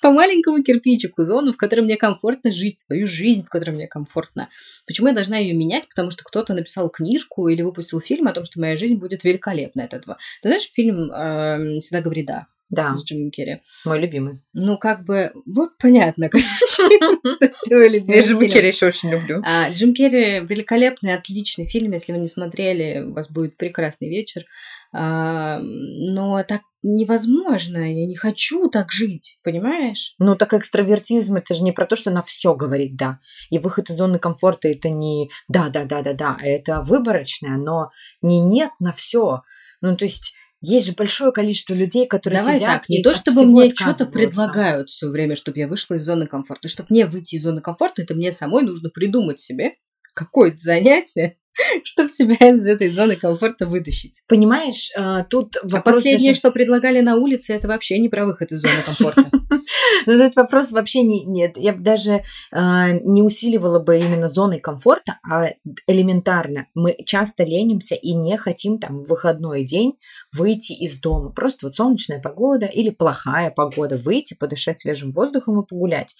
по 0.00 0.10
маленькому 0.10 0.62
кирпичику 0.62 1.24
зону, 1.24 1.52
в 1.52 1.56
которой 1.56 1.80
мне 1.80 1.96
комфортно 1.96 2.50
жить, 2.50 2.78
свою 2.78 3.06
жизнь, 3.06 3.44
в 3.44 3.48
которой 3.48 3.72
мне 3.72 3.88
комфортно. 3.88 4.48
Почему 4.86 5.08
я 5.08 5.14
должна 5.14 5.38
ее 5.38 5.54
менять? 5.54 5.88
Потому 5.88 6.10
что 6.10 6.24
кто-то 6.24 6.54
написал 6.54 6.90
книжку 6.90 7.48
или 7.48 7.62
выпустил 7.62 8.00
фильм 8.00 8.28
о 8.28 8.32
том, 8.32 8.44
что 8.44 8.60
моя 8.60 8.76
жизнь 8.76 8.96
будет 8.96 9.24
великолепна 9.24 9.84
от 9.84 9.94
этого. 9.94 10.18
Ты 10.42 10.48
знаешь 10.48 10.70
фильм 10.70 11.10
э, 11.10 11.80
«Всегда 11.80 12.02
говори 12.02 12.24
да»? 12.24 12.46
Да. 12.74 12.96
С 12.96 13.04
Джимом 13.04 13.30
Керри. 13.30 13.60
Мой 13.84 14.00
любимый. 14.00 14.42
Ну, 14.52 14.78
как 14.78 15.04
бы, 15.04 15.32
вот 15.46 15.70
понятно, 15.78 16.28
Я 17.66 18.22
Джима 18.22 18.48
Керри 18.48 18.68
еще 18.68 18.86
очень 18.86 19.10
люблю. 19.10 19.42
А, 19.44 19.70
Джим 19.70 19.94
Керри 19.94 20.40
великолепный, 20.40 21.14
отличный 21.14 21.66
фильм. 21.66 21.92
Если 21.92 22.12
вы 22.12 22.18
не 22.18 22.28
смотрели, 22.28 23.04
у 23.04 23.12
вас 23.12 23.30
будет 23.30 23.56
прекрасный 23.56 24.08
вечер. 24.08 24.44
А, 24.92 25.58
но 25.60 26.42
так 26.44 26.62
невозможно, 26.84 27.78
я 27.78 28.06
не 28.06 28.14
хочу 28.14 28.68
так 28.68 28.92
жить, 28.92 29.38
понимаешь? 29.42 30.14
Ну, 30.18 30.36
так 30.36 30.52
экстравертизм 30.52 31.36
это 31.36 31.54
же 31.54 31.64
не 31.64 31.72
про 31.72 31.86
то, 31.86 31.96
что 31.96 32.10
на 32.10 32.22
все 32.22 32.54
говорить 32.54 32.94
да. 32.94 33.18
И 33.50 33.58
выход 33.58 33.90
из 33.90 33.96
зоны 33.96 34.18
комфорта 34.18 34.68
это 34.68 34.90
не 34.90 35.30
да, 35.48 35.68
да, 35.68 35.84
да, 35.84 36.02
да, 36.02 36.12
да, 36.12 36.38
это 36.40 36.82
выборочное, 36.82 37.56
но 37.56 37.90
не 38.22 38.38
нет 38.40 38.70
на 38.78 38.92
все. 38.92 39.42
Ну, 39.80 39.96
то 39.96 40.04
есть 40.04 40.34
есть 40.64 40.86
же 40.86 40.92
большое 40.92 41.32
количество 41.32 41.74
людей, 41.74 42.06
которые 42.06 42.40
Давай 42.40 42.56
сидят 42.56 42.82
так, 42.82 42.88
не 42.88 43.02
то 43.02 43.14
чтобы 43.14 43.44
мне 43.44 43.70
что-то 43.70 44.06
предлагают 44.06 44.90
все 44.90 45.08
время, 45.08 45.36
чтобы 45.36 45.58
я 45.58 45.68
вышла 45.68 45.94
из 45.94 46.04
зоны 46.04 46.26
комфорта. 46.26 46.68
Чтобы 46.68 46.88
мне 46.90 47.06
выйти 47.06 47.36
из 47.36 47.42
зоны 47.42 47.60
комфорта, 47.60 48.02
это 48.02 48.14
мне 48.14 48.32
самой 48.32 48.62
нужно 48.62 48.90
придумать 48.90 49.40
себе 49.40 49.74
какое-то 50.14 50.58
занятие, 50.58 51.36
чтобы 51.84 52.08
себя 52.08 52.36
из 52.36 52.66
этой 52.66 52.88
зоны 52.88 53.16
комфорта 53.16 53.66
вытащить. 53.66 54.22
Понимаешь, 54.28 54.90
э, 54.96 55.24
тут 55.28 55.56
вопрос... 55.62 55.80
А 55.80 55.96
последнее, 55.96 56.30
даже... 56.30 56.40
что 56.40 56.50
предлагали 56.50 57.00
на 57.00 57.16
улице, 57.16 57.52
это 57.52 57.68
вообще 57.68 57.98
не 57.98 58.08
про 58.08 58.24
выход 58.24 58.52
из 58.52 58.60
зоны 58.60 58.82
комфорта. 58.84 59.24
Ну, 60.06 60.12
этот 60.12 60.36
вопрос 60.36 60.72
вообще 60.72 61.02
не, 61.02 61.24
нет. 61.24 61.56
Я 61.56 61.72
бы 61.72 61.82
даже 61.82 62.22
э, 62.52 63.00
не 63.02 63.22
усиливала 63.22 63.78
бы 63.78 63.98
именно 63.98 64.28
зоной 64.28 64.60
комфорта, 64.60 65.18
а 65.26 65.52
элементарно. 65.86 66.66
Мы 66.74 66.96
часто 67.06 67.44
ленимся 67.44 67.94
и 67.94 68.12
не 68.12 68.36
хотим 68.36 68.78
там 68.78 69.02
в 69.02 69.08
выходной 69.08 69.64
день 69.64 69.94
выйти 70.36 70.72
из 70.72 70.98
дома. 71.00 71.30
Просто 71.30 71.66
вот 71.66 71.76
солнечная 71.76 72.20
погода 72.20 72.66
или 72.66 72.90
плохая 72.90 73.50
погода. 73.50 73.96
Выйти, 73.96 74.34
подышать 74.34 74.80
свежим 74.80 75.12
воздухом 75.12 75.62
и 75.62 75.66
погулять. 75.66 76.14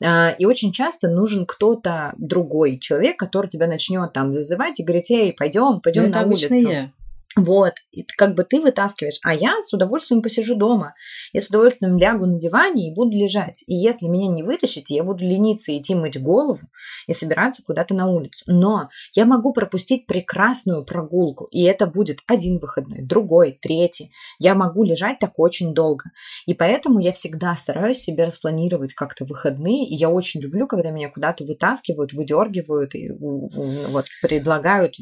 И 0.00 0.44
очень 0.44 0.72
часто 0.72 1.08
нужен 1.08 1.46
кто-то 1.46 2.14
другой 2.18 2.78
человек, 2.78 3.16
который 3.16 3.48
тебя 3.48 3.68
начнет 3.68 4.12
там 4.12 4.32
зазывать 4.32 4.77
и 4.80 4.84
говорить, 4.84 5.10
эй, 5.10 5.32
пойдем, 5.32 5.80
пойдем 5.80 6.10
на 6.10 6.22
улицу. 6.22 6.54
Я. 6.54 6.92
Вот, 7.38 7.74
и 7.92 8.02
как 8.16 8.34
бы 8.34 8.42
ты 8.42 8.60
вытаскиваешь, 8.60 9.20
а 9.22 9.32
я 9.32 9.62
с 9.62 9.72
удовольствием 9.72 10.22
посижу 10.22 10.56
дома. 10.56 10.94
Я 11.32 11.40
с 11.40 11.46
удовольствием 11.46 11.96
лягу 11.96 12.26
на 12.26 12.36
диване 12.36 12.88
и 12.88 12.94
буду 12.94 13.16
лежать. 13.16 13.62
И 13.68 13.74
если 13.74 14.08
меня 14.08 14.26
не 14.26 14.42
вытащить, 14.42 14.90
я 14.90 15.04
буду 15.04 15.24
лениться 15.24 15.76
идти 15.76 15.94
мыть 15.94 16.20
голову 16.20 16.58
и 17.06 17.12
собираться 17.12 17.62
куда-то 17.62 17.94
на 17.94 18.10
улицу. 18.10 18.44
Но 18.48 18.88
я 19.14 19.24
могу 19.24 19.52
пропустить 19.52 20.08
прекрасную 20.08 20.84
прогулку, 20.84 21.44
и 21.52 21.62
это 21.62 21.86
будет 21.86 22.18
один 22.26 22.58
выходной, 22.58 23.02
другой, 23.02 23.56
третий. 23.62 24.10
Я 24.40 24.56
могу 24.56 24.82
лежать 24.82 25.20
так 25.20 25.38
очень 25.38 25.74
долго. 25.74 26.06
И 26.46 26.54
поэтому 26.54 26.98
я 26.98 27.12
всегда 27.12 27.54
стараюсь 27.54 27.98
себе 27.98 28.24
распланировать 28.24 28.94
как-то 28.94 29.24
выходные, 29.24 29.86
и 29.86 29.94
я 29.94 30.10
очень 30.10 30.40
люблю, 30.40 30.66
когда 30.66 30.90
меня 30.90 31.08
куда-то 31.08 31.44
вытаскивают, 31.44 32.12
выдергивают 32.12 32.96
и 32.96 33.10
вот 33.12 34.06
предлагают 34.22 34.96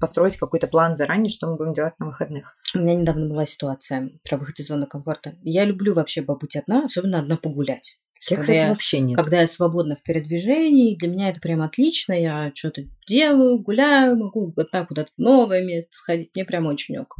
построить 0.00 0.38
какой-то 0.38 0.68
план 0.68 0.96
заранее, 0.96 1.28
что 1.28 1.48
мы 1.48 1.56
будем 1.56 1.74
делать 1.74 1.81
делать 1.82 1.98
на 1.98 2.06
выходных? 2.06 2.56
У 2.74 2.78
меня 2.78 2.94
недавно 2.94 3.28
была 3.28 3.44
ситуация 3.44 4.10
про 4.24 4.36
выход 4.36 4.60
из 4.60 4.68
зоны 4.68 4.86
комфорта. 4.86 5.34
Я 5.42 5.64
люблю 5.64 5.94
вообще 5.94 6.22
побыть 6.22 6.56
одна, 6.56 6.84
особенно 6.84 7.18
одна 7.18 7.36
погулять. 7.36 7.98
Я, 8.30 8.36
когда 8.36 8.42
кстати, 8.42 8.58
я, 8.58 8.68
вообще 8.68 9.00
нет. 9.00 9.16
Когда 9.16 9.40
я 9.40 9.48
свободна 9.48 9.96
в 9.96 10.02
передвижении, 10.04 10.96
для 10.96 11.08
меня 11.08 11.30
это 11.30 11.40
прям 11.40 11.60
отлично. 11.60 12.12
Я 12.12 12.52
что-то 12.54 12.82
делаю, 13.08 13.58
гуляю, 13.58 14.16
могу 14.16 14.54
одна 14.56 14.86
куда-то 14.86 15.10
в 15.16 15.18
новое 15.18 15.64
место 15.64 15.90
сходить. 15.92 16.30
Мне 16.34 16.44
прям 16.44 16.66
очень 16.66 16.98
ок. 16.98 17.16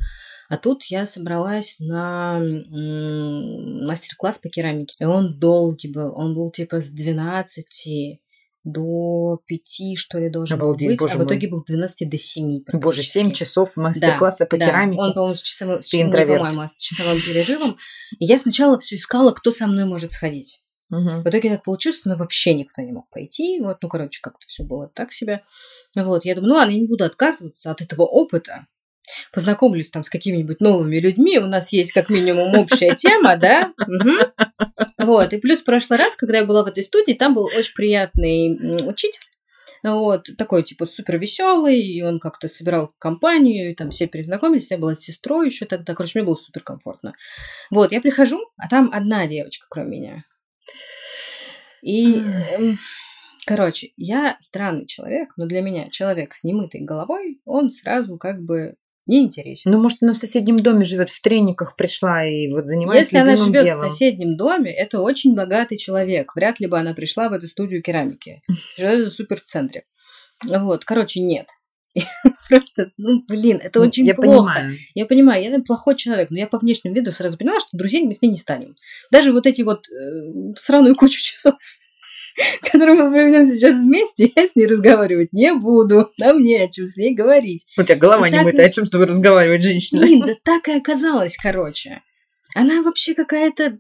А 0.48 0.58
тут 0.58 0.84
я 0.84 1.06
собралась 1.06 1.80
на 1.80 2.38
мастер-класс 2.38 4.38
по 4.38 4.48
керамике. 4.48 4.94
И 5.00 5.04
он 5.04 5.40
долгий 5.40 5.90
был. 5.90 6.14
Он 6.14 6.34
был 6.34 6.52
типа 6.52 6.80
с 6.80 6.90
12 6.90 8.20
до 8.64 9.40
пяти, 9.46 9.96
что 9.96 10.18
ли, 10.18 10.30
должен 10.30 10.56
Обалдеть, 10.56 10.88
быть, 10.90 11.00
боже 11.00 11.14
а 11.14 11.18
в 11.18 11.24
итоге 11.24 11.48
был 11.48 11.60
с 11.60 11.64
12 11.64 12.08
до 12.08 12.18
7. 12.18 12.64
Боже, 12.72 13.02
7 13.02 13.32
часов 13.32 13.70
мастер-класса 13.76 14.44
да, 14.44 14.46
по 14.46 14.56
да. 14.56 14.66
керамике. 14.66 15.00
Он, 15.00 15.12
по-моему, 15.12 15.34
с 15.34 15.42
часовым, 15.42 15.82
с, 15.82 15.90
по-моему, 15.90 16.68
с 16.68 16.76
часовым 16.76 17.20
перерывом. 17.20 17.76
И 18.18 18.24
я 18.24 18.38
сначала 18.38 18.78
все 18.78 18.96
искала, 18.96 19.32
кто 19.32 19.50
со 19.50 19.66
мной 19.66 19.84
может 19.84 20.12
сходить. 20.12 20.62
Угу. 20.90 21.22
В 21.22 21.28
итоге 21.28 21.50
так 21.50 21.64
получилось, 21.64 21.98
что 21.98 22.10
ну, 22.10 22.16
вообще 22.16 22.54
никто 22.54 22.82
не 22.82 22.92
мог 22.92 23.08
пойти. 23.08 23.58
Вот, 23.60 23.78
ну, 23.82 23.88
короче, 23.88 24.20
как-то 24.22 24.46
все 24.46 24.62
было 24.62 24.88
так 24.88 25.12
себе. 25.12 25.42
Вот, 25.94 26.24
я 26.24 26.34
думаю, 26.34 26.50
ну 26.50 26.54
ладно, 26.56 26.72
я 26.72 26.80
не 26.80 26.86
буду 26.86 27.04
отказываться 27.04 27.70
от 27.70 27.80
этого 27.80 28.02
опыта 28.02 28.66
познакомлюсь 29.32 29.90
там 29.90 30.04
с 30.04 30.10
какими-нибудь 30.10 30.60
новыми 30.60 30.96
людьми, 30.98 31.38
у 31.38 31.46
нас 31.46 31.72
есть 31.72 31.92
как 31.92 32.08
минимум 32.10 32.54
общая 32.56 32.94
тема, 32.94 33.36
да? 33.36 33.72
Вот, 34.98 35.32
и 35.32 35.38
плюс 35.38 35.60
в 35.60 35.64
прошлый 35.64 35.98
раз, 35.98 36.16
когда 36.16 36.38
я 36.38 36.44
была 36.44 36.62
в 36.62 36.68
этой 36.68 36.84
студии, 36.84 37.12
там 37.12 37.34
был 37.34 37.44
очень 37.44 37.74
приятный 37.74 38.86
учитель, 38.86 39.22
Вот, 39.82 40.28
такой, 40.38 40.62
типа, 40.62 40.86
супер 40.86 41.18
веселый, 41.18 41.80
и 41.80 42.02
он 42.02 42.20
как-то 42.20 42.46
собирал 42.46 42.94
компанию, 42.98 43.72
и 43.72 43.74
там 43.74 43.90
все 43.90 44.06
перезнакомились, 44.06 44.70
я 44.70 44.78
была 44.78 44.94
с 44.94 45.00
сестрой 45.00 45.48
еще 45.48 45.66
тогда, 45.66 45.94
короче, 45.94 46.20
мне 46.20 46.26
было 46.26 46.36
супер 46.36 46.62
комфортно. 46.62 47.14
Вот, 47.70 47.90
я 47.90 48.00
прихожу, 48.00 48.38
а 48.56 48.68
там 48.68 48.90
одна 48.92 49.26
девочка, 49.26 49.66
кроме 49.68 49.98
меня. 49.98 50.24
И, 51.82 52.14
эм, 52.14 52.78
короче, 53.44 53.92
я 53.96 54.36
странный 54.38 54.86
человек, 54.86 55.32
но 55.36 55.46
для 55.46 55.60
меня 55.60 55.90
человек 55.90 56.32
с 56.34 56.44
немытой 56.44 56.82
головой, 56.82 57.40
он 57.44 57.72
сразу 57.72 58.16
как 58.18 58.40
бы 58.40 58.76
не 59.06 59.22
интересен. 59.22 59.72
Ну, 59.72 59.80
может, 59.80 59.98
она 60.02 60.12
в 60.12 60.16
соседнем 60.16 60.56
доме 60.56 60.84
живет, 60.84 61.10
в 61.10 61.20
трениках 61.20 61.76
пришла 61.76 62.24
и 62.24 62.48
вот 62.48 62.66
занимается 62.66 63.16
Если 63.16 63.18
она 63.18 63.36
живет 63.36 63.64
делом. 63.64 63.74
в 63.74 63.90
соседнем 63.90 64.36
доме, 64.36 64.72
это 64.72 65.00
очень 65.00 65.34
богатый 65.34 65.76
человек. 65.76 66.34
Вряд 66.36 66.60
ли 66.60 66.66
бы 66.66 66.78
она 66.78 66.94
пришла 66.94 67.28
в 67.28 67.32
эту 67.32 67.48
студию 67.48 67.82
керамики. 67.82 68.42
Живет 68.78 69.12
в 69.12 69.16
супер 69.16 69.40
в 69.40 69.46
центре. 69.46 69.84
Вот, 70.44 70.84
короче, 70.84 71.20
нет. 71.20 71.48
Просто, 72.48 72.90
ну, 72.96 73.22
блин, 73.28 73.60
это 73.62 73.80
ну, 73.80 73.86
очень 73.86 74.06
я 74.06 74.14
плохо. 74.14 74.30
Понимаю. 74.30 74.76
Я 74.94 75.06
понимаю, 75.06 75.42
я 75.42 75.60
плохой 75.60 75.96
человек, 75.96 76.30
но 76.30 76.38
я 76.38 76.46
по 76.46 76.58
внешнему 76.58 76.94
виду 76.94 77.12
сразу 77.12 77.36
поняла, 77.36 77.60
что 77.60 77.76
друзей 77.76 78.04
мы 78.04 78.14
с 78.14 78.22
ней 78.22 78.30
не 78.30 78.36
станем. 78.36 78.76
Даже 79.10 79.32
вот 79.32 79.46
эти 79.46 79.62
вот 79.62 79.86
э, 79.88 80.54
сраную 80.56 80.94
кучу 80.94 81.20
часов 81.22 81.54
которую 82.62 83.04
мы 83.04 83.10
проведем 83.10 83.46
сейчас 83.46 83.76
вместе, 83.78 84.30
я 84.34 84.46
с 84.46 84.56
ней 84.56 84.66
разговаривать 84.66 85.32
не 85.32 85.54
буду. 85.54 86.10
Нам 86.18 86.42
не 86.42 86.56
о 86.56 86.68
чем 86.68 86.88
с 86.88 86.96
ней 86.96 87.14
говорить. 87.14 87.66
У 87.76 87.82
тебя 87.82 87.96
голова 87.96 88.28
не 88.28 88.40
мытая, 88.40 88.66
о 88.66 88.70
чем 88.70 88.86
с 88.86 88.90
тобой 88.90 89.06
разговаривать, 89.06 89.62
женщина? 89.62 90.02
Блин, 90.02 90.20
да 90.26 90.34
так 90.42 90.68
и 90.68 90.72
оказалось, 90.72 91.36
короче. 91.36 92.02
Она 92.54 92.82
вообще 92.82 93.14
какая-то... 93.14 93.78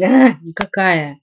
А, 0.00 0.34
никакая. 0.42 1.18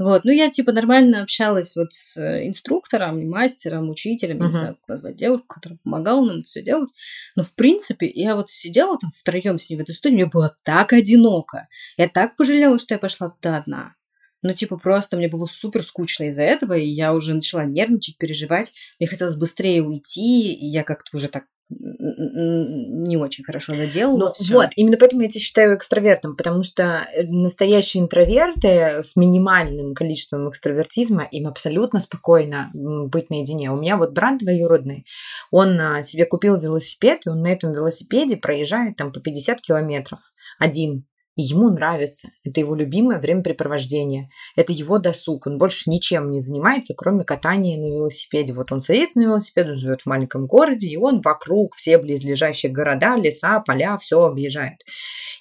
Вот, 0.00 0.24
ну 0.24 0.32
я 0.32 0.50
типа 0.50 0.72
нормально 0.72 1.20
общалась 1.20 1.76
вот 1.76 1.92
с 1.92 2.16
инструктором, 2.16 3.28
мастером, 3.28 3.90
учителем, 3.90 4.38
uh-huh. 4.38 4.46
не 4.46 4.50
знаю, 4.50 4.74
как 4.76 4.88
назвать 4.88 5.16
девушку, 5.16 5.46
которая 5.46 5.78
помогала 5.84 6.24
нам 6.24 6.36
это 6.36 6.44
все 6.44 6.62
делать. 6.62 6.88
Но 7.36 7.42
в 7.42 7.54
принципе 7.54 8.10
я 8.10 8.34
вот 8.34 8.48
сидела 8.48 8.96
там 8.98 9.12
втроем 9.14 9.58
с 9.58 9.68
ней 9.68 9.76
в 9.76 9.80
этой 9.80 9.94
студии, 9.94 10.14
мне 10.14 10.24
было 10.24 10.56
так 10.62 10.94
одиноко. 10.94 11.68
Я 11.98 12.08
так 12.08 12.34
пожалела, 12.36 12.78
что 12.78 12.94
я 12.94 12.98
пошла 12.98 13.28
туда 13.28 13.58
одна. 13.58 13.94
Ну, 14.42 14.54
типа, 14.54 14.78
просто 14.78 15.16
мне 15.16 15.28
было 15.28 15.46
супер 15.46 15.82
скучно 15.82 16.24
из-за 16.24 16.42
этого, 16.42 16.74
и 16.74 16.86
я 16.86 17.12
уже 17.14 17.34
начала 17.34 17.64
нервничать, 17.64 18.16
переживать. 18.18 18.72
Мне 18.98 19.06
хотелось 19.06 19.36
быстрее 19.36 19.82
уйти, 19.82 20.52
и 20.52 20.66
я 20.66 20.82
как-то 20.82 21.16
уже 21.16 21.28
так 21.28 21.44
не 21.72 23.16
очень 23.16 23.44
хорошо 23.44 23.74
наделала. 23.74 24.18
Ну, 24.18 24.32
вот, 24.54 24.70
именно 24.74 24.96
поэтому 24.96 25.22
я 25.22 25.28
тебя 25.28 25.40
считаю 25.40 25.76
экстравертом, 25.76 26.34
потому 26.34 26.64
что 26.64 27.06
настоящие 27.28 28.02
интроверты 28.02 29.04
с 29.04 29.14
минимальным 29.14 29.94
количеством 29.94 30.50
экстравертизма, 30.50 31.28
им 31.30 31.46
абсолютно 31.46 32.00
спокойно 32.00 32.72
быть 32.74 33.30
наедине. 33.30 33.70
У 33.70 33.76
меня 33.76 33.96
вот 33.96 34.14
брат 34.14 34.38
двоюродный, 34.38 35.06
он 35.52 35.78
себе 36.02 36.24
купил 36.24 36.58
велосипед, 36.58 37.26
и 37.26 37.28
он 37.28 37.42
на 37.42 37.52
этом 37.52 37.72
велосипеде 37.72 38.36
проезжает 38.36 38.96
там 38.96 39.12
по 39.12 39.20
50 39.20 39.60
километров 39.60 40.18
один 40.58 41.06
ему 41.36 41.70
нравится. 41.70 42.28
Это 42.44 42.60
его 42.60 42.74
любимое 42.74 43.18
времяпрепровождение. 43.18 44.28
Это 44.56 44.72
его 44.72 44.98
досуг. 44.98 45.46
Он 45.46 45.58
больше 45.58 45.90
ничем 45.90 46.30
не 46.30 46.40
занимается, 46.40 46.94
кроме 46.96 47.24
катания 47.24 47.78
на 47.78 47.94
велосипеде. 47.94 48.52
Вот 48.52 48.72
он 48.72 48.82
садится 48.82 49.18
на 49.18 49.24
велосипед, 49.24 49.68
он 49.68 49.74
живет 49.74 50.02
в 50.02 50.06
маленьком 50.06 50.46
городе, 50.46 50.88
и 50.88 50.96
он 50.96 51.20
вокруг 51.20 51.74
все 51.74 51.98
близлежащие 51.98 52.72
города, 52.72 53.16
леса, 53.16 53.60
поля, 53.66 53.96
все 53.98 54.22
объезжает. 54.22 54.80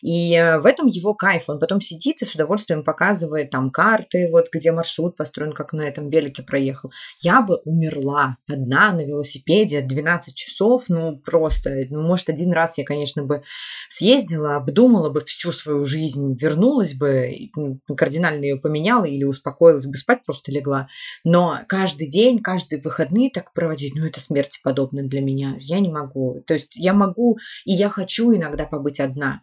И 0.02 0.34
э, 0.34 0.60
в 0.60 0.66
этом 0.66 0.88
его 0.88 1.14
кайф. 1.14 1.50
Он 1.50 1.60
потом 1.60 1.82
сидит 1.82 2.22
и 2.22 2.26
с 2.26 2.34
удовольствием 2.34 2.84
показывает 2.84 3.50
там 3.50 3.70
карты, 3.72 4.30
вот 4.32 4.48
где 4.52 4.72
маршрут 4.72 5.18
построен, 5.18 5.54
как 5.54 5.74
на 5.74 5.82
этом 5.82 6.10
велике 6.10 6.44
проехал. 6.44 6.92
Я 7.20 7.42
бы 7.42 7.58
умерла 7.66 8.38
одна 8.48 8.94
на 8.94 9.06
велосипеде 9.06 9.82
12 9.82 10.36
часов, 10.36 10.86
ну 10.90 11.18
просто, 11.18 11.86
ну 11.90 12.02
может 12.02 12.30
один 12.30 12.54
раз 12.54 12.78
я, 12.78 12.86
конечно, 12.86 13.24
бы 13.24 13.44
съездила, 13.90 14.56
обдумала 14.56 15.10
бы 15.10 15.22
всю 15.22 15.52
свою 15.52 15.79
жизнь, 15.86 16.38
вернулась 16.40 16.94
бы, 16.94 17.50
кардинально 17.96 18.44
ее 18.44 18.58
поменяла 18.58 19.06
или 19.06 19.24
успокоилась 19.24 19.86
бы, 19.86 19.96
спать 19.96 20.24
просто 20.26 20.52
легла. 20.52 20.88
Но 21.24 21.60
каждый 21.68 22.10
день, 22.10 22.40
каждые 22.40 22.82
выходные 22.82 23.30
так 23.30 23.54
проводить, 23.54 23.96
ну 23.96 24.06
это 24.06 24.20
смерти 24.20 24.60
подобно 24.64 25.04
для 25.04 25.22
меня. 25.22 25.56
Я 25.60 25.80
не 25.80 25.90
могу. 25.90 26.44
То 26.48 26.54
есть 26.54 26.76
я 26.76 26.94
могу 26.94 27.38
и 27.66 27.74
я 27.74 27.90
хочу 27.90 28.34
иногда 28.34 28.66
побыть 28.66 29.00
одна 29.00 29.42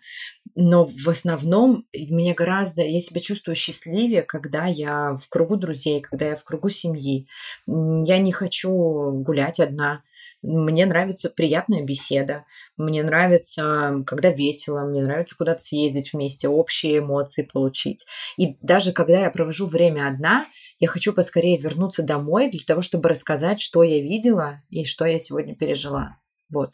но 0.56 0.86
в 0.86 1.08
основном 1.08 1.84
мне 1.92 2.34
гораздо, 2.34 2.82
я 2.82 2.98
себя 2.98 3.20
чувствую 3.20 3.54
счастливее, 3.54 4.22
когда 4.22 4.66
я 4.66 5.16
в 5.16 5.28
кругу 5.28 5.56
друзей, 5.56 6.00
когда 6.00 6.28
я 6.28 6.36
в 6.36 6.44
кругу 6.44 6.70
семьи. 6.70 7.28
Я 7.66 8.18
не 8.18 8.32
хочу 8.32 9.12
гулять 9.12 9.60
одна. 9.60 10.02
Мне 10.46 10.86
нравится 10.86 11.28
приятная 11.28 11.82
беседа. 11.82 12.44
Мне 12.76 13.02
нравится, 13.02 14.02
когда 14.06 14.30
весело, 14.30 14.80
мне 14.82 15.02
нравится 15.02 15.36
куда-то 15.36 15.60
съездить 15.60 16.12
вместе, 16.12 16.48
общие 16.48 16.98
эмоции 16.98 17.42
получить. 17.42 18.06
И 18.36 18.56
даже 18.60 18.92
когда 18.92 19.20
я 19.20 19.30
провожу 19.30 19.66
время 19.66 20.08
одна, 20.08 20.46
я 20.78 20.88
хочу 20.88 21.12
поскорее 21.12 21.58
вернуться 21.58 22.02
домой 22.02 22.50
для 22.50 22.60
того, 22.66 22.82
чтобы 22.82 23.08
рассказать, 23.08 23.60
что 23.60 23.82
я 23.82 24.00
видела 24.00 24.62
и 24.70 24.84
что 24.84 25.04
я 25.04 25.18
сегодня 25.18 25.56
пережила. 25.56 26.18
Вот. 26.48 26.72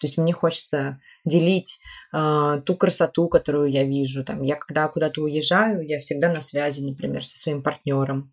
То 0.00 0.06
есть 0.06 0.16
мне 0.16 0.32
хочется 0.32 1.00
делить 1.24 1.80
э, 2.14 2.62
ту 2.64 2.76
красоту, 2.76 3.28
которую 3.28 3.70
я 3.70 3.84
вижу. 3.84 4.24
Там, 4.24 4.42
я 4.42 4.54
когда 4.54 4.86
куда-то 4.86 5.22
уезжаю, 5.22 5.84
я 5.86 5.98
всегда 5.98 6.32
на 6.32 6.40
связи, 6.40 6.82
например, 6.82 7.24
со 7.24 7.36
своим 7.36 7.62
партнером. 7.62 8.32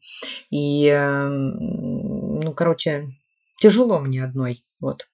И, 0.51 0.85
э, 0.87 1.27
ну, 1.27 2.53
короче, 2.53 3.07
тяжело 3.59 3.99
мне 3.99 4.23
одной. 4.23 4.63
Вот. 4.79 5.07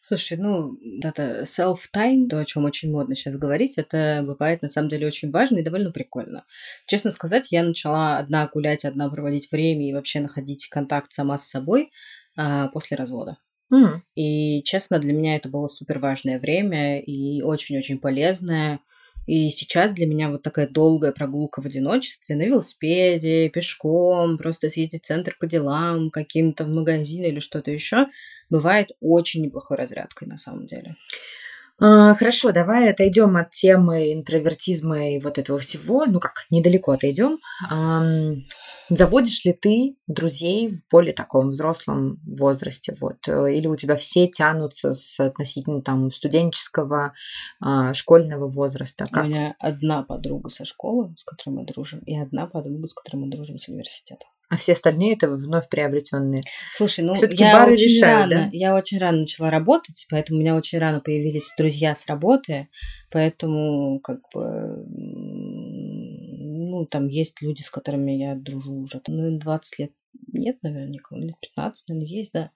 Слушай, 0.00 0.36
ну, 0.38 0.76
это 1.02 1.44
self-time, 1.44 2.28
то, 2.28 2.38
о 2.38 2.44
чем 2.44 2.64
очень 2.64 2.90
модно 2.92 3.16
сейчас 3.16 3.36
говорить, 3.36 3.78
это 3.78 4.22
бывает 4.24 4.62
на 4.62 4.68
самом 4.68 4.90
деле 4.90 5.06
очень 5.06 5.30
важно 5.30 5.58
и 5.58 5.64
довольно 5.64 5.90
прикольно. 5.90 6.44
Честно 6.86 7.10
сказать, 7.10 7.48
я 7.50 7.62
начала 7.62 8.18
одна 8.18 8.48
гулять, 8.52 8.84
одна 8.84 9.08
проводить 9.08 9.50
время 9.50 9.88
и 9.88 9.92
вообще 9.92 10.20
находить 10.20 10.68
контакт 10.68 11.12
сама 11.12 11.38
с 11.38 11.48
собой 11.48 11.90
а, 12.36 12.68
после 12.68 12.96
развода. 12.96 13.38
Mm. 13.72 14.00
И, 14.14 14.62
честно, 14.64 14.98
для 14.98 15.14
меня 15.14 15.36
это 15.36 15.48
было 15.48 15.68
супер 15.68 15.98
важное 15.98 16.38
время 16.38 17.00
и 17.00 17.40
очень-очень 17.40 17.98
полезное. 17.98 18.80
И 19.26 19.50
сейчас 19.50 19.92
для 19.92 20.06
меня 20.06 20.30
вот 20.30 20.42
такая 20.42 20.68
долгая 20.68 21.12
прогулка 21.12 21.62
в 21.62 21.66
одиночестве 21.66 22.34
на 22.34 22.42
велосипеде, 22.42 23.48
пешком, 23.50 24.36
просто 24.38 24.68
съездить 24.68 25.04
в 25.04 25.06
центр 25.06 25.36
по 25.38 25.46
делам, 25.46 26.10
каким-то 26.10 26.64
в 26.64 26.68
магазин 26.68 27.24
или 27.24 27.40
что-то 27.40 27.70
еще, 27.70 28.06
бывает 28.50 28.90
очень 29.00 29.42
неплохой 29.42 29.76
разрядкой 29.76 30.28
на 30.28 30.38
самом 30.38 30.66
деле. 30.66 30.96
А, 31.78 32.14
хорошо, 32.14 32.52
давай 32.52 32.90
отойдем 32.90 33.36
от 33.36 33.50
темы 33.50 34.12
интровертизма 34.12 35.10
и 35.10 35.20
вот 35.20 35.38
этого 35.38 35.58
всего. 35.58 36.04
Ну 36.06 36.20
как, 36.20 36.46
недалеко 36.50 36.92
отойдем. 36.92 37.38
Заводишь 38.96 39.44
ли 39.44 39.52
ты 39.52 39.96
друзей 40.06 40.68
в 40.68 40.86
более 40.90 41.14
таком 41.14 41.48
взрослом 41.48 42.20
возрасте? 42.26 42.94
Вот, 43.00 43.26
э, 43.26 43.54
или 43.54 43.66
у 43.66 43.76
тебя 43.76 43.96
все 43.96 44.28
тянутся 44.28 44.94
с 44.94 45.18
относительно 45.20 45.82
там 45.82 46.12
студенческого, 46.12 47.14
а, 47.60 47.94
школьного 47.94 48.48
возраста? 48.48 49.06
Как? 49.10 49.24
У 49.24 49.26
меня 49.28 49.54
одна 49.58 50.02
подруга 50.02 50.50
со 50.50 50.64
школы, 50.64 51.14
с 51.16 51.24
которой 51.24 51.54
мы 51.54 51.64
дружим, 51.64 52.00
и 52.00 52.16
одна 52.16 52.46
подруга, 52.46 52.86
с 52.86 52.94
которой 52.94 53.22
мы 53.22 53.30
дружим 53.30 53.58
с 53.58 53.68
университета 53.68 54.26
а 54.52 54.56
все 54.58 54.72
остальные 54.72 55.14
это 55.14 55.30
вновь 55.30 55.70
приобретенные. 55.70 56.42
Слушай, 56.74 57.04
ну 57.04 57.14
я 57.14 57.54
бары 57.54 57.72
очень 57.72 57.86
решают, 57.86 58.30
рано, 58.30 58.44
да? 58.44 58.50
я 58.52 58.74
очень 58.74 58.98
рано 58.98 59.20
начала 59.20 59.48
работать, 59.48 60.06
поэтому 60.10 60.38
у 60.38 60.42
меня 60.42 60.54
очень 60.54 60.78
рано 60.78 61.00
появились 61.00 61.54
друзья 61.56 61.96
с 61.96 62.06
работы, 62.06 62.68
поэтому 63.10 63.98
как 64.00 64.20
бы 64.34 64.84
ну 66.82 66.86
там 66.86 67.06
есть 67.06 67.40
люди, 67.40 67.62
с 67.62 67.70
которыми 67.70 68.12
я 68.12 68.34
дружу 68.34 68.72
уже, 68.72 69.00
ну 69.06 69.38
20 69.38 69.78
лет 69.78 69.92
нет, 70.32 70.58
наверное, 70.62 70.88
никого, 70.88 71.20
лет 71.20 71.36
15, 71.40 71.88
наверное, 71.88 72.08
есть, 72.08 72.32
да, 72.32 72.50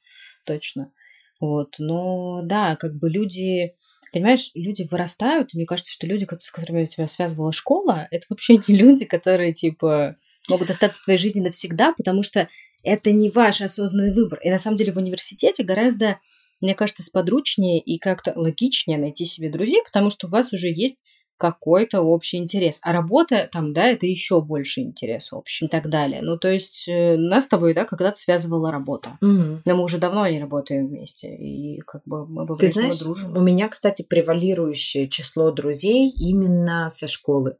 точно. 0.45 0.93
Вот, 1.39 1.77
но 1.79 2.41
да, 2.43 2.77
как 2.77 2.97
бы 2.97 3.09
люди, 3.09 3.75
понимаешь, 4.13 4.51
люди 4.55 4.87
вырастают, 4.91 5.55
и 5.55 5.59
мне 5.59 5.67
кажется, 5.67 5.93
что 5.93 6.07
люди, 6.07 6.27
с 6.41 6.51
которыми 6.51 6.87
тебя 6.87 7.07
связывала 7.07 7.53
школа, 7.53 8.09
это 8.11 8.27
вообще 8.29 8.57
не 8.67 8.75
люди, 8.77 9.05
которые, 9.05 9.53
типа, 9.53 10.17
могут 10.49 10.71
остаться 10.71 11.01
в 11.01 11.05
твоей 11.05 11.19
жизни 11.19 11.41
навсегда, 11.41 11.95
потому 11.97 12.23
что 12.23 12.49
это 12.83 13.13
не 13.13 13.31
ваш 13.31 13.61
осознанный 13.61 14.13
выбор. 14.13 14.41
И 14.43 14.51
на 14.51 14.59
самом 14.59 14.77
деле 14.77 14.93
в 14.93 14.97
университете 14.97 15.63
гораздо, 15.63 16.19
мне 16.61 16.75
кажется, 16.75 17.05
сподручнее 17.05 17.81
и 17.81 17.99
как-то 17.99 18.33
логичнее 18.35 18.99
найти 18.99 19.25
себе 19.25 19.51
друзей, 19.51 19.83
потому 19.85 20.11
что 20.11 20.27
у 20.27 20.31
вас 20.31 20.53
уже 20.53 20.69
есть 20.69 20.99
какой-то 21.39 22.01
общий 22.03 22.39
интерес. 22.39 22.79
А 22.83 22.93
работа 22.93 23.49
там, 23.53 23.73
да, 23.73 23.85
это 23.89 24.07
еще 24.07 24.41
больше 24.41 24.81
интерес 24.81 25.33
общий 25.33 25.67
и 25.67 25.69
так 25.69 25.89
далее. 25.89 26.21
Ну, 26.23 26.39
то 26.39 26.49
есть 26.49 26.89
э, 26.89 27.17
нас 27.17 27.45
с 27.45 27.49
тобой, 27.49 27.75
да, 27.75 27.85
когда-то 27.85 28.19
связывала 28.19 28.71
работа. 28.71 29.19
Мгм. 29.21 29.63
Но 29.65 29.77
мы 29.77 29.83
уже 29.85 29.99
давно 29.99 30.27
не 30.29 30.41
работаем 30.41 30.87
вместе, 30.89 31.29
и 31.35 31.81
как 31.81 32.03
бы 32.07 32.27
мы 32.27 32.43
Ты 32.43 32.49
по-прежнему 32.49 32.93
знаешь, 32.93 33.01
дружим. 33.01 33.37
у 33.37 33.41
меня, 33.41 33.69
кстати, 33.69 34.03
превалирующее 34.09 35.09
число 35.09 35.51
друзей 35.51 36.11
именно 36.11 36.89
со 36.91 37.07
школы. 37.09 37.57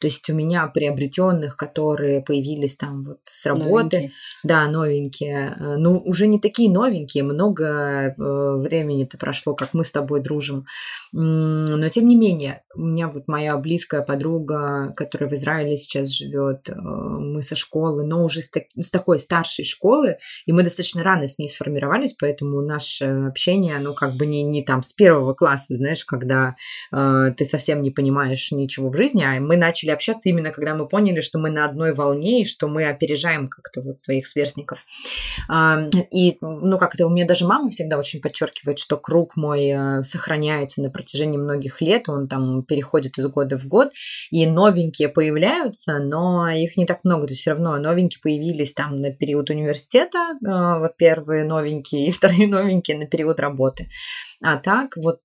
То 0.00 0.06
есть 0.06 0.30
у 0.30 0.34
меня 0.34 0.66
приобретенных, 0.68 1.56
которые 1.56 2.22
появились 2.22 2.76
там 2.76 3.02
вот 3.02 3.18
с 3.24 3.44
работы, 3.46 3.96
Новенькие. 3.96 4.12
да, 4.44 4.68
новенькие. 4.68 5.56
Э, 5.58 5.76
Ну, 5.76 5.98
уже 6.04 6.26
не 6.28 6.38
такие 6.40 6.70
новенькие, 6.70 7.24
много 7.24 7.64
э, 7.66 8.12
времени-то 8.16 9.18
прошло, 9.18 9.54
как 9.54 9.74
мы 9.74 9.84
с 9.84 9.90
тобой 9.92 10.20
дружим. 10.20 10.66
Но 11.12 11.88
тем 11.88 12.06
не 12.08 12.16
менее, 12.16 12.62
у 12.74 12.82
меня 12.82 13.08
вот 13.18 13.28
моя 13.28 13.56
близкая 13.56 14.02
подруга, 14.02 14.92
которая 14.96 15.28
в 15.30 15.34
Израиле 15.34 15.76
сейчас 15.76 16.10
живет, 16.10 16.68
э, 16.68 16.74
мы 16.74 17.42
со 17.42 17.56
школы, 17.56 18.04
но 18.04 18.24
уже 18.24 18.40
с, 18.40 18.50
так- 18.50 18.68
с 18.76 18.90
такой 18.90 19.18
старшей 19.18 19.64
школы, 19.64 20.16
и 20.46 20.52
мы 20.52 20.62
достаточно 20.62 21.02
рано 21.02 21.28
с 21.28 21.38
ней 21.38 21.48
сформировались, 21.48 22.14
поэтому 22.18 22.60
наше 22.60 23.04
общение, 23.28 23.76
оно 23.76 23.94
как 23.94 24.16
бы 24.16 24.26
не, 24.26 24.42
не 24.42 24.62
там 24.62 24.82
с 24.82 24.92
первого 24.92 25.34
класса, 25.34 25.74
знаешь, 25.74 26.04
когда 26.04 26.56
э, 26.92 27.32
ты 27.36 27.44
совсем 27.44 27.82
не 27.82 27.90
понимаешь 27.90 28.52
ничего 28.52 28.90
в 28.90 28.96
жизни, 28.96 29.22
а 29.22 29.40
мы 29.40 29.56
начали 29.56 29.90
общаться 29.90 30.28
именно 30.28 30.50
когда 30.50 30.74
мы 30.74 30.88
поняли, 30.88 31.20
что 31.20 31.38
мы 31.38 31.50
на 31.50 31.64
одной 31.64 31.94
волне 31.94 32.42
и 32.42 32.44
что 32.44 32.68
мы 32.68 32.86
опережаем 32.88 33.48
как-то 33.48 33.80
вот 33.80 34.00
своих 34.00 34.26
сверстников. 34.26 34.84
А, 35.48 35.88
И, 36.10 36.38
ну, 36.40 36.78
как-то 36.78 37.06
у 37.06 37.10
меня 37.10 37.26
даже 37.26 37.46
мама 37.46 37.70
всегда 37.70 37.98
очень 37.98 38.20
подчеркивает, 38.20 38.78
что 38.78 38.96
круг 38.96 39.36
мой 39.36 39.68
э, 39.68 40.02
сохраняется 40.02 40.82
на 40.82 40.90
протяжении 40.90 41.38
многих 41.38 41.80
лет, 41.80 42.08
он 42.08 42.28
там 42.28 42.62
переходит 42.62 43.07
из 43.16 43.26
года 43.28 43.56
в 43.56 43.66
год, 43.66 43.92
и 44.30 44.46
новенькие 44.46 45.08
появляются, 45.08 45.98
но 45.98 46.48
их 46.50 46.76
не 46.76 46.84
так 46.84 47.04
много, 47.04 47.26
то 47.26 47.32
есть 47.32 47.42
все 47.42 47.52
равно 47.52 47.76
новенькие 47.78 48.20
появились 48.22 48.74
там 48.74 48.96
на 48.96 49.12
период 49.12 49.50
университета, 49.50 50.34
э, 50.44 50.90
первые 50.98 51.44
новенькие, 51.44 52.08
и 52.08 52.10
вторые 52.12 52.48
новенькие 52.48 52.98
на 52.98 53.06
период 53.06 53.40
работы. 53.40 53.88
А 54.40 54.56
так 54.56 54.96
вот 54.96 55.20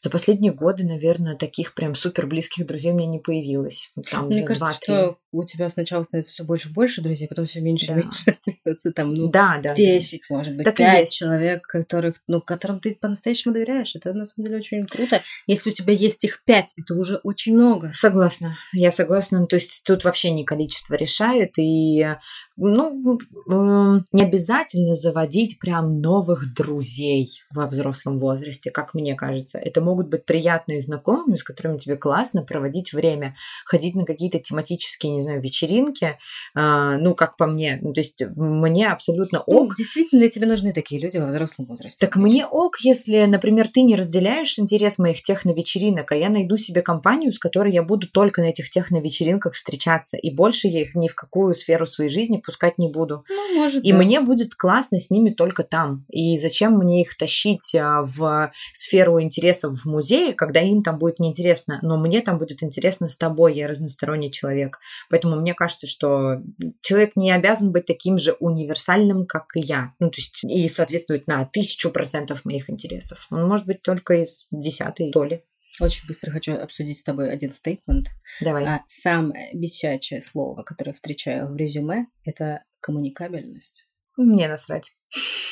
за 0.00 0.10
последние 0.10 0.52
годы, 0.52 0.84
наверное, 0.84 1.36
таких 1.36 1.74
прям 1.74 1.94
супер 1.94 2.26
близких 2.26 2.66
друзей 2.66 2.92
у 2.92 2.96
меня 2.96 3.08
не 3.08 3.18
появилось. 3.18 3.92
Там 4.10 4.26
Мне 4.26 4.42
кажется, 4.42 4.64
два-три. 4.64 4.94
что 4.94 5.18
у 5.32 5.44
тебя 5.44 5.70
сначала 5.70 6.02
становится 6.02 6.32
все 6.32 6.44
больше 6.44 6.68
и 6.68 6.72
больше 6.72 7.02
друзей, 7.02 7.28
потом 7.28 7.44
все 7.44 7.60
меньше 7.60 7.86
и 7.86 7.88
Да. 7.88 7.94
меньше 7.96 8.22
остается 8.26 8.92
там, 8.92 9.14
ну, 9.14 9.28
Да, 9.30 9.60
да. 9.62 9.74
10, 9.74 10.28
может 10.30 10.56
быть, 10.56 10.64
Так 10.64 10.74
и 10.74 10.84
5 10.84 11.00
есть. 11.00 11.14
человек, 11.16 11.66
которых, 11.66 12.16
ну, 12.26 12.40
которым 12.40 12.80
ты 12.80 12.94
по-настоящему 13.00 13.54
доверяешь. 13.54 13.94
Это 13.94 14.12
на 14.12 14.26
самом 14.26 14.46
деле 14.48 14.58
очень 14.58 14.86
круто. 14.86 15.22
Если 15.46 15.70
у 15.70 15.72
тебя 15.72 15.92
есть 15.92 16.24
их 16.24 16.42
5, 16.44 16.74
это 16.78 16.94
уже 16.94 17.16
очень 17.22 17.54
много. 17.54 17.90
Согласна, 17.92 18.56
я 18.72 18.92
согласна. 18.92 19.40
Ну, 19.40 19.46
То 19.46 19.56
есть 19.56 19.82
тут 19.84 20.04
вообще 20.04 20.30
не 20.30 20.44
количество 20.44 20.94
решает, 20.94 21.52
и 21.58 22.16
ну, 22.60 23.18
м, 23.48 24.06
не 24.12 24.22
обязательно 24.22 24.94
заводить 24.94 25.58
прям 25.58 26.00
новых 26.00 26.54
друзей 26.54 27.28
во 27.54 27.66
взрослом 27.66 28.18
возрасте, 28.18 28.70
как 28.70 28.94
мне 28.94 29.14
кажется. 29.14 29.58
Это 29.58 29.80
могут 29.80 30.08
быть 30.08 30.24
приятные 30.26 30.82
знакомые, 30.82 31.38
с 31.38 31.44
которыми 31.44 31.78
тебе 31.78 31.96
классно 31.96 32.42
проводить 32.42 32.92
время, 32.92 33.34
ходить 33.64 33.94
на 33.94 34.04
какие-то 34.04 34.38
тематические, 34.38 35.14
не 35.14 35.22
знаю, 35.22 35.40
вечеринки, 35.42 36.18
а, 36.54 36.96
ну, 36.98 37.14
как 37.14 37.36
по 37.36 37.46
мне. 37.46 37.78
Ну, 37.82 37.92
то 37.92 38.00
есть 38.00 38.22
мне 38.36 38.88
абсолютно 38.88 39.42
Ну, 39.46 39.54
ок, 39.64 39.76
действительно, 39.76 40.20
для 40.20 40.28
тебя 40.30 40.46
нужны 40.46 40.72
такие 40.72 41.00
люди 41.00 41.18
во 41.18 41.26
взрослом 41.28 41.66
возрасте. 41.66 41.98
Так 42.04 42.16
мне 42.16 42.46
ок, 42.46 42.78
если, 42.80 43.24
например, 43.24 43.68
ты 43.68 43.82
не 43.82 43.96
разделяешь 43.96 44.58
интерес 44.58 44.98
моих 44.98 45.22
техно-вечеринок, 45.22 46.12
а 46.12 46.16
я 46.16 46.28
найду 46.28 46.56
себе 46.56 46.82
компанию, 46.82 47.32
с 47.32 47.38
которой 47.38 47.72
я 47.72 47.82
буду 47.82 48.08
только 48.08 48.40
на 48.42 48.46
этих 48.46 48.70
техно-вечеринках 48.70 49.54
встречаться, 49.54 50.16
и 50.16 50.30
больше 50.30 50.68
я 50.68 50.82
их 50.82 50.94
ни 50.94 51.08
в 51.08 51.14
какую 51.14 51.54
сферу 51.54 51.86
своей 51.86 52.10
жизни 52.10 52.38
пускать 52.50 52.78
не 52.78 52.88
буду. 52.88 53.24
Ну, 53.28 53.54
может, 53.54 53.84
И 53.84 53.92
да. 53.92 53.98
мне 53.98 54.20
будет 54.20 54.56
классно 54.56 54.98
с 54.98 55.08
ними 55.08 55.30
только 55.30 55.62
там. 55.62 56.04
И 56.08 56.36
зачем 56.36 56.76
мне 56.76 57.02
их 57.02 57.16
тащить 57.16 57.76
а, 57.76 58.02
в 58.02 58.50
сферу 58.74 59.20
интересов 59.20 59.80
в 59.80 59.88
музее, 59.88 60.34
когда 60.34 60.60
им 60.60 60.82
там 60.82 60.98
будет 60.98 61.20
неинтересно, 61.20 61.78
но 61.82 61.96
мне 61.96 62.22
там 62.22 62.38
будет 62.38 62.64
интересно 62.64 63.08
с 63.08 63.16
тобой, 63.16 63.54
я 63.54 63.68
разносторонний 63.68 64.32
человек. 64.32 64.80
Поэтому 65.10 65.36
мне 65.36 65.54
кажется, 65.54 65.86
что 65.86 66.38
человек 66.80 67.12
не 67.14 67.30
обязан 67.30 67.70
быть 67.70 67.86
таким 67.86 68.18
же 68.18 68.32
универсальным, 68.40 69.26
как 69.26 69.44
и 69.54 69.60
я. 69.60 69.92
Ну, 70.00 70.10
то 70.10 70.20
есть, 70.20 70.42
и 70.42 70.66
соответствовать 70.66 71.28
на 71.28 71.44
тысячу 71.44 71.92
процентов 71.92 72.44
моих 72.44 72.68
интересов. 72.68 73.28
Он 73.30 73.46
может 73.46 73.64
быть 73.64 73.82
только 73.82 74.14
из 74.14 74.48
десятой 74.50 75.12
доли. 75.12 75.44
Очень 75.80 76.06
быстро 76.06 76.30
хочу 76.30 76.54
обсудить 76.54 76.98
с 76.98 77.04
тобой 77.04 77.30
один 77.32 77.52
стейтмент. 77.52 78.08
Давай. 78.40 78.64
А, 78.64 78.84
самое 78.86 79.50
бесячее 79.54 80.20
слово, 80.20 80.62
которое 80.62 80.92
встречаю 80.92 81.48
в 81.48 81.56
резюме, 81.56 82.06
это 82.24 82.64
коммуникабельность. 82.80 83.89
Мне 84.20 84.48
насрать. 84.48 84.92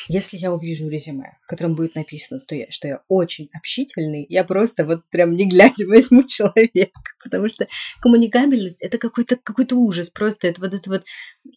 Если 0.09 0.37
я 0.37 0.53
увижу 0.53 0.89
резюме, 0.89 1.37
в 1.43 1.47
котором 1.49 1.75
будет 1.75 1.97
написано, 1.97 2.39
что 2.41 2.55
я, 2.55 2.67
что 2.71 2.87
я 2.87 3.01
очень 3.09 3.49
общительный, 3.53 4.25
я 4.29 4.45
просто 4.45 4.85
вот 4.85 5.01
прям 5.11 5.35
не 5.35 5.49
глядя 5.49 5.85
возьму 5.89 6.23
человека, 6.23 7.01
потому 7.23 7.49
что 7.49 7.67
коммуникабельность 8.01 8.83
это 8.83 8.99
какой-то 8.99 9.37
какой-то 9.37 9.75
ужас, 9.75 10.11
просто 10.11 10.47
это 10.47 10.61
вот 10.61 10.75
это 10.75 10.91
вот 10.91 11.05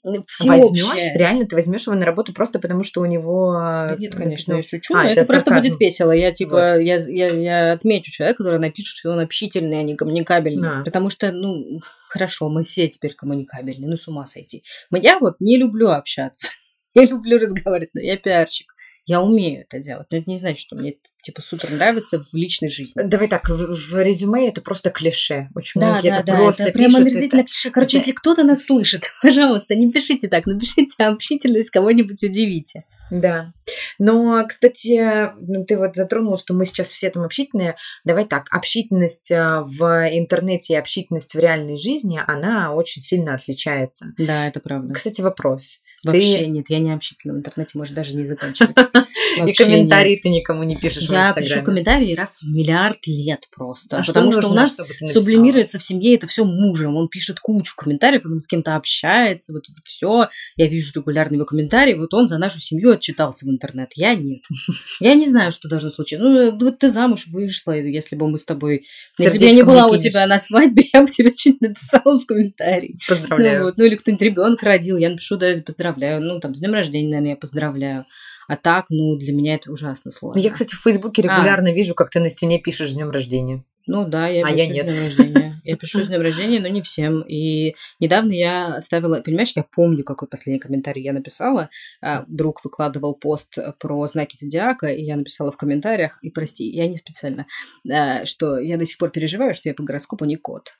Возьмешь, 0.04 0.26
всеобщее. 0.28 1.18
реально, 1.18 1.46
ты 1.46 1.56
возьмешь 1.56 1.86
его 1.86 1.96
на 1.96 2.06
работу 2.06 2.34
просто 2.34 2.60
потому, 2.60 2.84
что 2.84 3.02
у 3.02 3.06
него... 3.06 3.54
Да 3.54 3.96
нет, 4.00 4.16
конечно, 4.16 4.54
я 4.54 4.64
шучу, 4.64 4.96
А, 4.96 5.04
но 5.04 5.10
это 5.10 5.22
это, 5.22 5.30
просто 5.34 5.54
будет 5.54 5.80
весело. 5.80 6.12
Я 6.12 6.32
типа, 6.32 6.80
я, 6.80 6.96
я, 6.96 7.28
я 7.28 7.74
отмечу 7.74 8.12
человека, 8.12 8.44
который 8.44 8.60
напишет, 8.60 8.98
что 8.98 9.12
он 9.12 9.20
общительный, 9.20 9.80
а 9.80 9.84
не 9.84 9.96
коммуникабельный. 9.96 10.62
Да. 10.62 10.82
Потому 10.84 11.10
что, 11.10 11.32
ну, 11.32 11.82
хорошо, 12.08 12.50
мы 12.50 12.64
все 12.64 12.88
теперь 12.88 13.14
коммуникабельны, 13.14 13.88
ну, 13.88 13.98
с 13.98 14.08
ума 14.08 14.26
сойти. 14.26 14.64
Но 14.90 14.98
Я 14.98 15.20
вот 15.20 15.36
не 15.40 15.58
люблю 15.58 15.90
общаться. 15.90 16.48
Я 16.94 17.06
люблю 17.06 17.38
разговаривать, 17.38 17.94
но 17.94 18.02
я 18.02 18.18
пиарщик. 18.18 18.74
Я 19.08 19.22
умею 19.22 19.62
это 19.62 19.80
делать, 19.80 20.06
но 20.12 20.20
это 20.20 20.30
не 20.30 20.38
значит, 20.38 20.60
что 20.60 20.76
мне 20.76 20.94
типа 21.24 21.42
супер 21.42 21.72
нравится 21.72 22.20
в 22.20 22.36
личной 22.36 22.70
жизни. 22.70 23.02
Давай 23.04 23.28
так, 23.28 23.50
в, 23.50 23.74
в 23.74 24.02
резюме 24.02 24.48
это 24.48 24.62
просто 24.62 24.92
клише. 24.92 25.50
Очень 25.56 25.82
Да, 25.82 25.94
многие 25.94 26.10
да, 26.10 26.18
это 26.18 26.26
да, 26.28 26.36
просто 26.38 26.64
это 26.66 26.74
прямо 26.74 27.00
омерзительно 27.00 27.40
это- 27.42 27.50
клише. 27.50 27.72
Короче, 27.72 27.98
это- 27.98 28.06
если 28.06 28.12
кто-то 28.12 28.44
нас 28.44 28.64
слышит, 28.64 29.10
пожалуйста, 29.22 29.76
не 29.76 29.92
пишите 29.92 30.28
так, 30.28 30.46
напишите 30.46 31.04
общительность, 31.04 31.72
кого-нибудь 31.72 32.24
удивите. 32.24 32.84
Да. 33.10 33.52
Но, 34.00 34.46
кстати, 34.48 35.32
ну, 35.42 35.66
ты 35.66 35.78
вот 35.78 35.96
затронул, 35.96 36.38
что 36.38 36.54
мы 36.54 36.66
сейчас 36.66 36.88
все 36.88 37.10
там 37.10 37.24
общительные. 37.24 37.76
Давай 38.06 38.26
так, 38.26 38.46
общительность 38.52 39.32
а, 39.34 39.64
в 39.64 39.84
интернете 40.14 40.74
и 40.74 40.78
общительность 40.78 41.34
в 41.34 41.40
реальной 41.40 41.78
жизни, 41.78 42.22
она 42.26 42.74
очень 42.74 43.02
сильно 43.02 43.34
отличается. 43.34 44.14
Да, 44.18 44.48
это 44.48 44.62
правда. 44.62 44.94
Кстати, 44.94 45.20
вопрос. 45.22 45.82
Вообще 46.04 46.48
нет, 46.48 46.66
я 46.70 46.80
не 46.80 46.92
общительна 46.92 47.36
в 47.36 47.38
интернете, 47.38 47.78
можешь 47.78 47.94
даже 47.94 48.16
не 48.16 48.26
заканчивать. 48.26 48.76
И 49.48 49.54
комментарии 49.54 50.20
ты 50.22 50.30
никому 50.30 50.64
не 50.64 50.76
пишешь 50.76 51.04
Я 51.04 51.34
пишу 51.34 51.64
комментарии 51.64 52.16
раз 52.16 52.42
в 52.42 52.48
миллиард 52.48 53.06
лет 53.06 53.48
просто. 53.56 53.98
А 53.98 54.04
потому 54.04 54.32
что 54.32 54.50
у 54.50 54.54
нас 54.54 54.76
ты 54.76 55.08
сублимируется 55.08 55.78
в 55.78 55.84
семье 55.84 56.16
это 56.16 56.28
все 56.28 56.44
мужем. 56.44 56.96
Он 56.96 57.08
пишет 57.08 57.40
кучу 57.40 57.76
комментариев, 57.76 58.26
он 58.26 58.42
с 58.42 58.48
кем-то 58.48 58.76
общается, 58.76 59.54
вот 59.54 59.64
это 59.70 59.80
все. 59.86 60.28
Я 60.56 60.68
вижу 60.68 60.92
регулярно 60.96 61.36
его 61.36 61.46
комментарии, 61.46 61.94
вот 61.94 62.14
он 62.14 62.28
за 62.28 62.38
нашу 62.40 62.60
семью 62.60 62.92
отчитался 62.92 63.46
в 63.46 63.50
интернет. 63.50 63.92
Я 63.96 64.16
нет. 64.16 64.42
Я 65.00 65.14
не 65.14 65.28
знаю, 65.28 65.52
что 65.52 65.70
должно 65.70 65.92
случиться. 65.92 66.24
Ну, 66.24 66.58
вот 66.58 66.80
ты 66.80 66.90
замуж 66.90 67.28
вышла, 67.28 67.74
если 67.74 68.16
бы 68.16 68.28
мы 68.28 68.40
с 68.40 68.46
тобой... 68.46 68.86
Если 69.18 69.38
бы 69.38 69.46
я 69.46 69.54
не 69.54 69.64
была 69.64 69.88
у 69.88 69.98
тебя 69.98 70.26
на 70.28 70.40
свадьбе, 70.40 70.84
я 70.94 71.02
бы 71.02 71.10
тебе 71.10 71.32
что-нибудь 71.32 71.62
написала 71.62 72.20
в 72.20 72.26
комментарии. 72.26 72.98
Ну, 73.08 73.16
Поздравляю. 73.16 73.64
вот. 73.66 73.78
ну 73.78 73.86
или 73.86 73.96
кто-нибудь 73.96 74.22
ребенка 74.22 74.66
родил, 74.66 74.98
я 74.98 75.10
напишу, 75.10 75.38
да, 75.38 75.62
поздравляю. 75.66 75.91
Ну, 75.98 76.40
там, 76.40 76.56
с 76.56 76.60
днем 76.60 76.74
рождения, 76.74 77.10
наверное, 77.10 77.32
я 77.32 77.38
поздравляю. 77.38 78.06
А 78.48 78.58
так, 78.58 78.86
ну, 78.90 79.18
для 79.18 79.34
меня 79.34 79.56
это 79.56 79.72
ужасно 79.72 80.12
сложно. 80.12 80.40
Я, 80.40 80.52
кстати, 80.52 80.76
в 80.76 80.82
Фейсбуке 80.82 81.22
регулярно 81.22 81.74
вижу, 81.74 81.96
как 81.96 82.10
ты 82.10 82.20
на 82.20 82.30
стене 82.30 82.60
пишешь 82.60 82.92
с 82.92 82.96
днем 82.96 83.10
рождения. 83.10 83.64
Ну 83.88 84.06
да, 84.06 84.28
я 84.28 84.46
А 84.46 84.52
пишу 84.52 84.58
я 84.58 84.66
с 84.66 84.70
нет. 84.70 84.86
днем 84.88 85.04
рождения. 85.04 85.62
Я 85.64 85.78
пишу 85.78 86.04
с 86.04 86.08
днем 86.08 86.22
рождения, 86.22 86.60
но 86.60 86.68
не 86.68 86.82
всем. 86.82 87.22
И 87.22 87.76
недавно 88.00 88.32
я 88.32 88.76
оставила, 88.76 89.22
понимаешь, 89.22 89.54
я 89.56 89.64
помню, 89.64 90.04
какой 90.04 90.28
последний 90.28 90.60
комментарий 90.60 91.04
я 91.04 91.14
написала. 91.14 91.70
А, 92.02 92.26
Друг 92.28 92.64
выкладывал 92.64 93.16
пост 93.16 93.58
про 93.80 94.08
знаки 94.08 94.36
зодиака, 94.40 94.88
и 94.88 95.04
я 95.04 95.16
написала 95.16 95.52
в 95.52 95.58
комментариях, 95.58 96.20
и 96.22 96.30
прости, 96.30 96.68
я 96.70 96.88
не 96.88 96.98
специально, 96.98 97.46
а, 97.90 98.26
что 98.26 98.60
я 98.60 98.78
до 98.78 98.86
сих 98.86 98.98
пор 98.98 99.12
переживаю, 99.12 99.54
что 99.56 99.70
я 99.70 99.76
по 99.76 99.84
гороскопу 99.84 100.26
не 100.26 100.36
кот. 100.36 100.74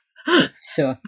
Все. 0.52 0.98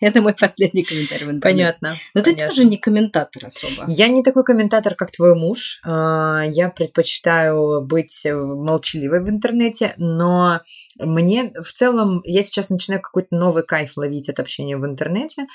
Это 0.00 0.22
мой 0.22 0.34
последний 0.34 0.82
комментарий 0.82 1.26
в 1.26 1.30
интернете. 1.30 1.40
Понятно. 1.80 1.96
Но 2.14 2.22
ты 2.22 2.34
тоже 2.34 2.64
не 2.64 2.76
комментатор 2.76 3.46
особо. 3.46 3.84
Я 3.88 4.08
не 4.08 4.22
такой 4.22 4.44
комментатор, 4.44 4.94
как 4.94 5.10
твой 5.10 5.34
муж. 5.34 5.80
А, 5.84 6.42
я 6.46 6.70
предпочитаю 6.70 7.82
быть 7.82 8.26
молчаливой 8.26 9.22
в 9.22 9.28
интернете, 9.28 9.94
но 9.96 10.60
мне 10.98 11.52
в 11.60 11.72
целом, 11.72 12.22
я 12.24 12.42
сейчас 12.42 12.70
начинаю 12.70 13.00
какой-то 13.00 13.34
новый 13.34 13.62
кайф 13.62 13.96
ловить 13.96 14.28
от 14.28 14.40
общения 14.40 14.76
в 14.76 14.84
интернете, 14.84 15.46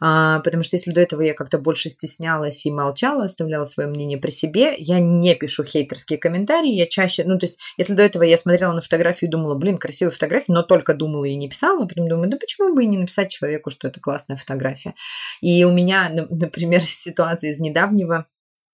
а, 0.00 0.40
потому 0.40 0.62
что 0.62 0.76
если 0.76 0.90
до 0.90 1.00
этого 1.00 1.22
я 1.22 1.34
как-то 1.34 1.58
больше 1.58 1.90
стеснялась 1.90 2.64
и 2.66 2.70
молчала, 2.70 3.24
оставляла 3.24 3.66
свое 3.66 3.88
мнение 3.88 4.18
при 4.18 4.30
себе, 4.30 4.74
я 4.78 4.98
не 4.98 5.34
пишу 5.34 5.64
хейтерские 5.64 6.18
комментарии, 6.18 6.72
я 6.72 6.86
чаще, 6.86 7.24
ну 7.24 7.38
то 7.38 7.44
есть, 7.44 7.58
если 7.76 7.94
до 7.94 8.02
этого 8.02 8.22
я 8.22 8.36
смотрела 8.36 8.72
на 8.72 8.80
фотографию 8.80 9.28
и 9.28 9.30
думала, 9.30 9.54
блин, 9.54 9.78
красивая 9.78 10.12
фотография, 10.12 10.52
но 10.52 10.62
только 10.62 10.94
думала 10.94 11.24
и 11.24 11.36
не 11.36 11.48
писала, 11.48 11.86
потом 11.86 12.08
думаю, 12.08 12.30
да 12.34 12.38
почему 12.40 12.74
бы 12.74 12.84
и 12.84 12.88
не 12.88 12.98
написать 12.98 13.30
человеку, 13.30 13.70
что 13.70 13.88
это 13.88 14.00
классная 14.00 14.36
фотография. 14.36 14.94
И 15.40 15.64
у 15.64 15.72
меня, 15.72 16.10
например, 16.30 16.82
ситуация 16.84 17.50
из 17.50 17.60
недавнего, 17.60 18.26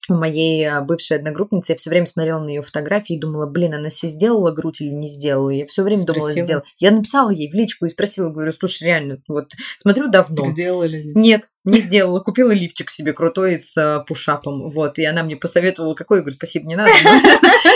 у 0.08 0.14
моей 0.14 0.64
а, 0.64 0.80
бывшей 0.80 1.18
одногруппницы, 1.18 1.72
я 1.72 1.76
все 1.76 1.90
время 1.90 2.06
смотрела 2.06 2.42
на 2.42 2.48
ее 2.48 2.62
фотографии 2.62 3.16
и 3.16 3.20
думала, 3.20 3.46
блин, 3.46 3.74
она 3.74 3.90
себе 3.90 4.10
сделала 4.10 4.50
грудь 4.50 4.80
или 4.80 4.90
не 4.90 5.08
сделала. 5.08 5.50
Я 5.50 5.66
все 5.66 5.82
время 5.82 6.02
спросила. 6.02 6.28
думала, 6.28 6.42
сделала. 6.42 6.64
Я 6.78 6.90
написала 6.90 7.30
ей 7.30 7.50
в 7.50 7.54
личку 7.54 7.86
и 7.86 7.90
спросила, 7.90 8.30
говорю, 8.30 8.52
слушай, 8.52 8.84
реально, 8.84 9.18
вот 9.28 9.52
смотрю 9.76 10.08
давно. 10.08 10.44
Так 10.44 10.52
сделала 10.52 10.84
или 10.84 11.02
нет? 11.02 11.16
Нет, 11.16 11.42
не 11.64 11.80
сделала. 11.80 12.20
Купила 12.20 12.50
лифчик 12.50 12.90
себе 12.90 13.12
крутой 13.12 13.58
с 13.58 13.76
а, 13.76 14.00
пушапом. 14.00 14.70
Вот, 14.70 14.98
и 14.98 15.04
она 15.04 15.22
мне 15.22 15.36
посоветовала, 15.36 15.94
какой, 15.94 16.18
я 16.18 16.22
говорю, 16.22 16.36
спасибо, 16.36 16.66
не 16.66 16.76
надо. 16.76 16.92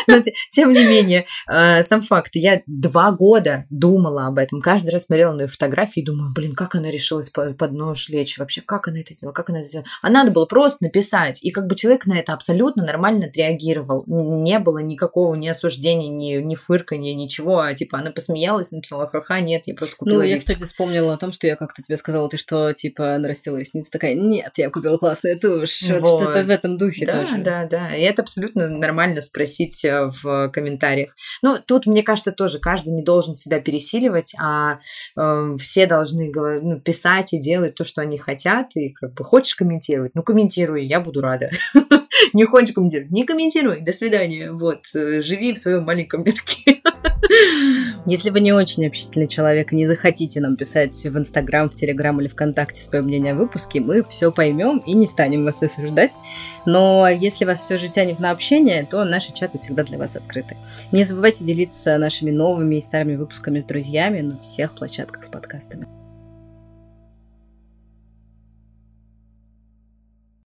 Но 0.07 0.21
тем 0.51 0.73
не 0.73 0.85
менее, 0.85 1.27
а, 1.47 1.83
сам 1.83 2.01
факт, 2.01 2.31
я 2.35 2.63
два 2.67 3.13
года 3.13 3.67
думала 3.71 4.27
об 4.27 4.39
этом. 4.39 4.61
Каждый 4.61 4.91
раз 4.91 5.05
смотрела 5.05 5.35
на 5.35 5.43
ее 5.43 5.49
фотографии 5.49 6.01
и 6.01 6.05
думаю, 6.05 6.33
блин, 6.33 6.55
как 6.55 6.75
она 6.75 6.91
решилась 6.91 7.31
под 7.31 7.73
нож 7.73 8.09
лечь? 8.09 8.39
Вообще, 8.39 8.63
как 8.63 8.89
она 8.89 9.01
это 9.01 9.13
сделала? 9.13 9.35
Как 9.35 9.51
она 9.51 9.61
это 9.61 9.69
сделала? 9.69 9.89
А 10.03 10.11
надо 10.11 10.31
было 10.31 10.47
просто 10.47 10.85
написать. 10.85 11.43
И 11.43 11.51
как 11.51 11.67
бы 11.67 11.75
человек 11.75 12.07
на 12.07 12.14
это 12.15 12.33
абсолютно 12.33 12.85
нормально 12.85 13.27
отреагировал. 13.27 14.05
Не 14.07 14.59
было 14.59 14.79
никакого 14.79 15.35
ни 15.35 15.49
осуждения, 15.49 16.09
ни, 16.09 16.43
ни 16.43 16.55
фырканья, 16.55 17.15
ничего. 17.15 17.61
А 17.61 17.75
типа 17.75 17.99
она 17.99 18.11
посмеялась, 18.11 18.73
написала, 18.73 19.09
ха-ха, 19.09 19.41
нет, 19.41 19.63
я 19.67 19.75
просто 19.75 19.97
купила 19.97 20.19
Ну, 20.19 20.23
я, 20.23 20.39
кстати, 20.39 20.63
вспомнила 20.63 21.15
о 21.15 21.17
том, 21.17 21.33
что 21.33 21.47
я 21.47 21.57
как-то 21.57 21.83
тебе 21.83 21.97
сказала, 21.97 22.29
ты 22.29 22.37
что, 22.37 22.73
типа, 22.73 23.19
нарастила 23.19 23.57
ресницы, 23.57 23.91
такая, 23.91 24.15
нет, 24.15 24.53
я 24.57 24.71
купила 24.71 24.99
классную 24.99 25.39
тушь. 25.39 25.83
Вот, 25.83 26.03
вот 26.03 26.23
что-то 26.23 26.43
в 26.43 26.51
этом 26.51 26.79
духе 26.79 27.07
да, 27.07 27.21
тоже. 27.21 27.39
Да, 27.39 27.67
да, 27.67 27.95
И 27.95 28.03
это 28.03 28.23
абсолютно 28.23 28.69
нормально 28.69 29.21
спросить 29.21 29.85
э, 29.85 30.11
в 30.23 30.51
комментариях. 30.51 31.15
Ну, 31.43 31.59
тут, 31.65 31.87
мне 31.87 32.03
кажется, 32.03 32.33
тоже 32.33 32.59
каждый 32.59 32.91
не 32.91 33.03
должен 33.03 33.35
себя 33.35 33.61
пересиливать, 33.61 34.35
а 34.41 34.79
э, 35.17 35.57
все 35.59 35.87
должны 35.87 36.33
ну, 36.33 36.81
писать 36.81 37.33
и 37.33 37.39
делать 37.39 37.75
то, 37.75 37.85
что 37.85 38.03
они 38.03 38.19
хотят, 38.19 38.77
и 38.77 38.91
как 38.91 39.15
бы 39.15 39.25
хочешь 39.25 39.55
комментировать, 39.55 40.13
ну, 40.15 40.23
комментируй, 40.23 40.87
я 40.87 41.01
буду 41.01 41.21
рада. 41.21 41.51
Не 42.33 42.45
хочешь 42.45 42.75
комментировать, 42.75 43.11
не 43.11 43.25
комментируй, 43.25 43.81
до 43.81 43.93
свидания. 43.93 44.53
Вот, 44.53 44.87
э, 44.95 45.21
живи 45.21 45.53
в 45.53 45.59
своем 45.59 45.85
маленьком 45.85 46.25
мирке. 46.25 46.81
Если 48.07 48.31
вы 48.31 48.41
не 48.41 48.53
очень 48.53 48.87
общительный 48.87 49.29
человек 49.29 49.73
и 49.73 49.77
не 49.77 49.87
захотите 49.87 50.41
нам 50.41 50.57
писать 50.57 50.95
в 51.05 51.19
Инстаграм, 51.19 51.71
в 51.71 51.75
Телеграм 51.75 52.21
или 52.21 52.29
ВКонтакте 52.29 52.83
свое 52.83 53.03
мнение 53.03 53.33
о 53.33 53.37
выпуске, 53.37 53.81
мы 53.81 54.05
все 54.05 54.31
поймем 54.31 54.79
и 54.79 54.93
не 54.93 55.07
станем 55.07 55.45
вас 55.45 55.63
осуждать. 55.63 56.13
Но 56.67 57.09
если 57.09 57.45
вас 57.45 57.61
все 57.61 57.79
же 57.79 57.89
тянет 57.89 58.21
на 58.21 58.31
общение, 58.31 58.87
то 58.91 59.05
наши 59.05 59.33
чаты 59.33 59.59
всегда 59.59 59.85
для 59.85 59.99
вас 59.99 60.17
открыты. 60.17 60.57
Не 60.93 61.05
забывайте 61.05 61.45
делиться 61.45 61.99
нашими 61.99 62.31
новыми 62.31 62.77
и 62.77 62.81
старыми 62.81 63.17
выпусками 63.17 63.61
с 63.61 63.65
друзьями 63.65 64.21
на 64.21 64.39
всех 64.39 64.75
площадках 64.75 65.25
с 65.25 65.29
подкастами. 65.29 66.04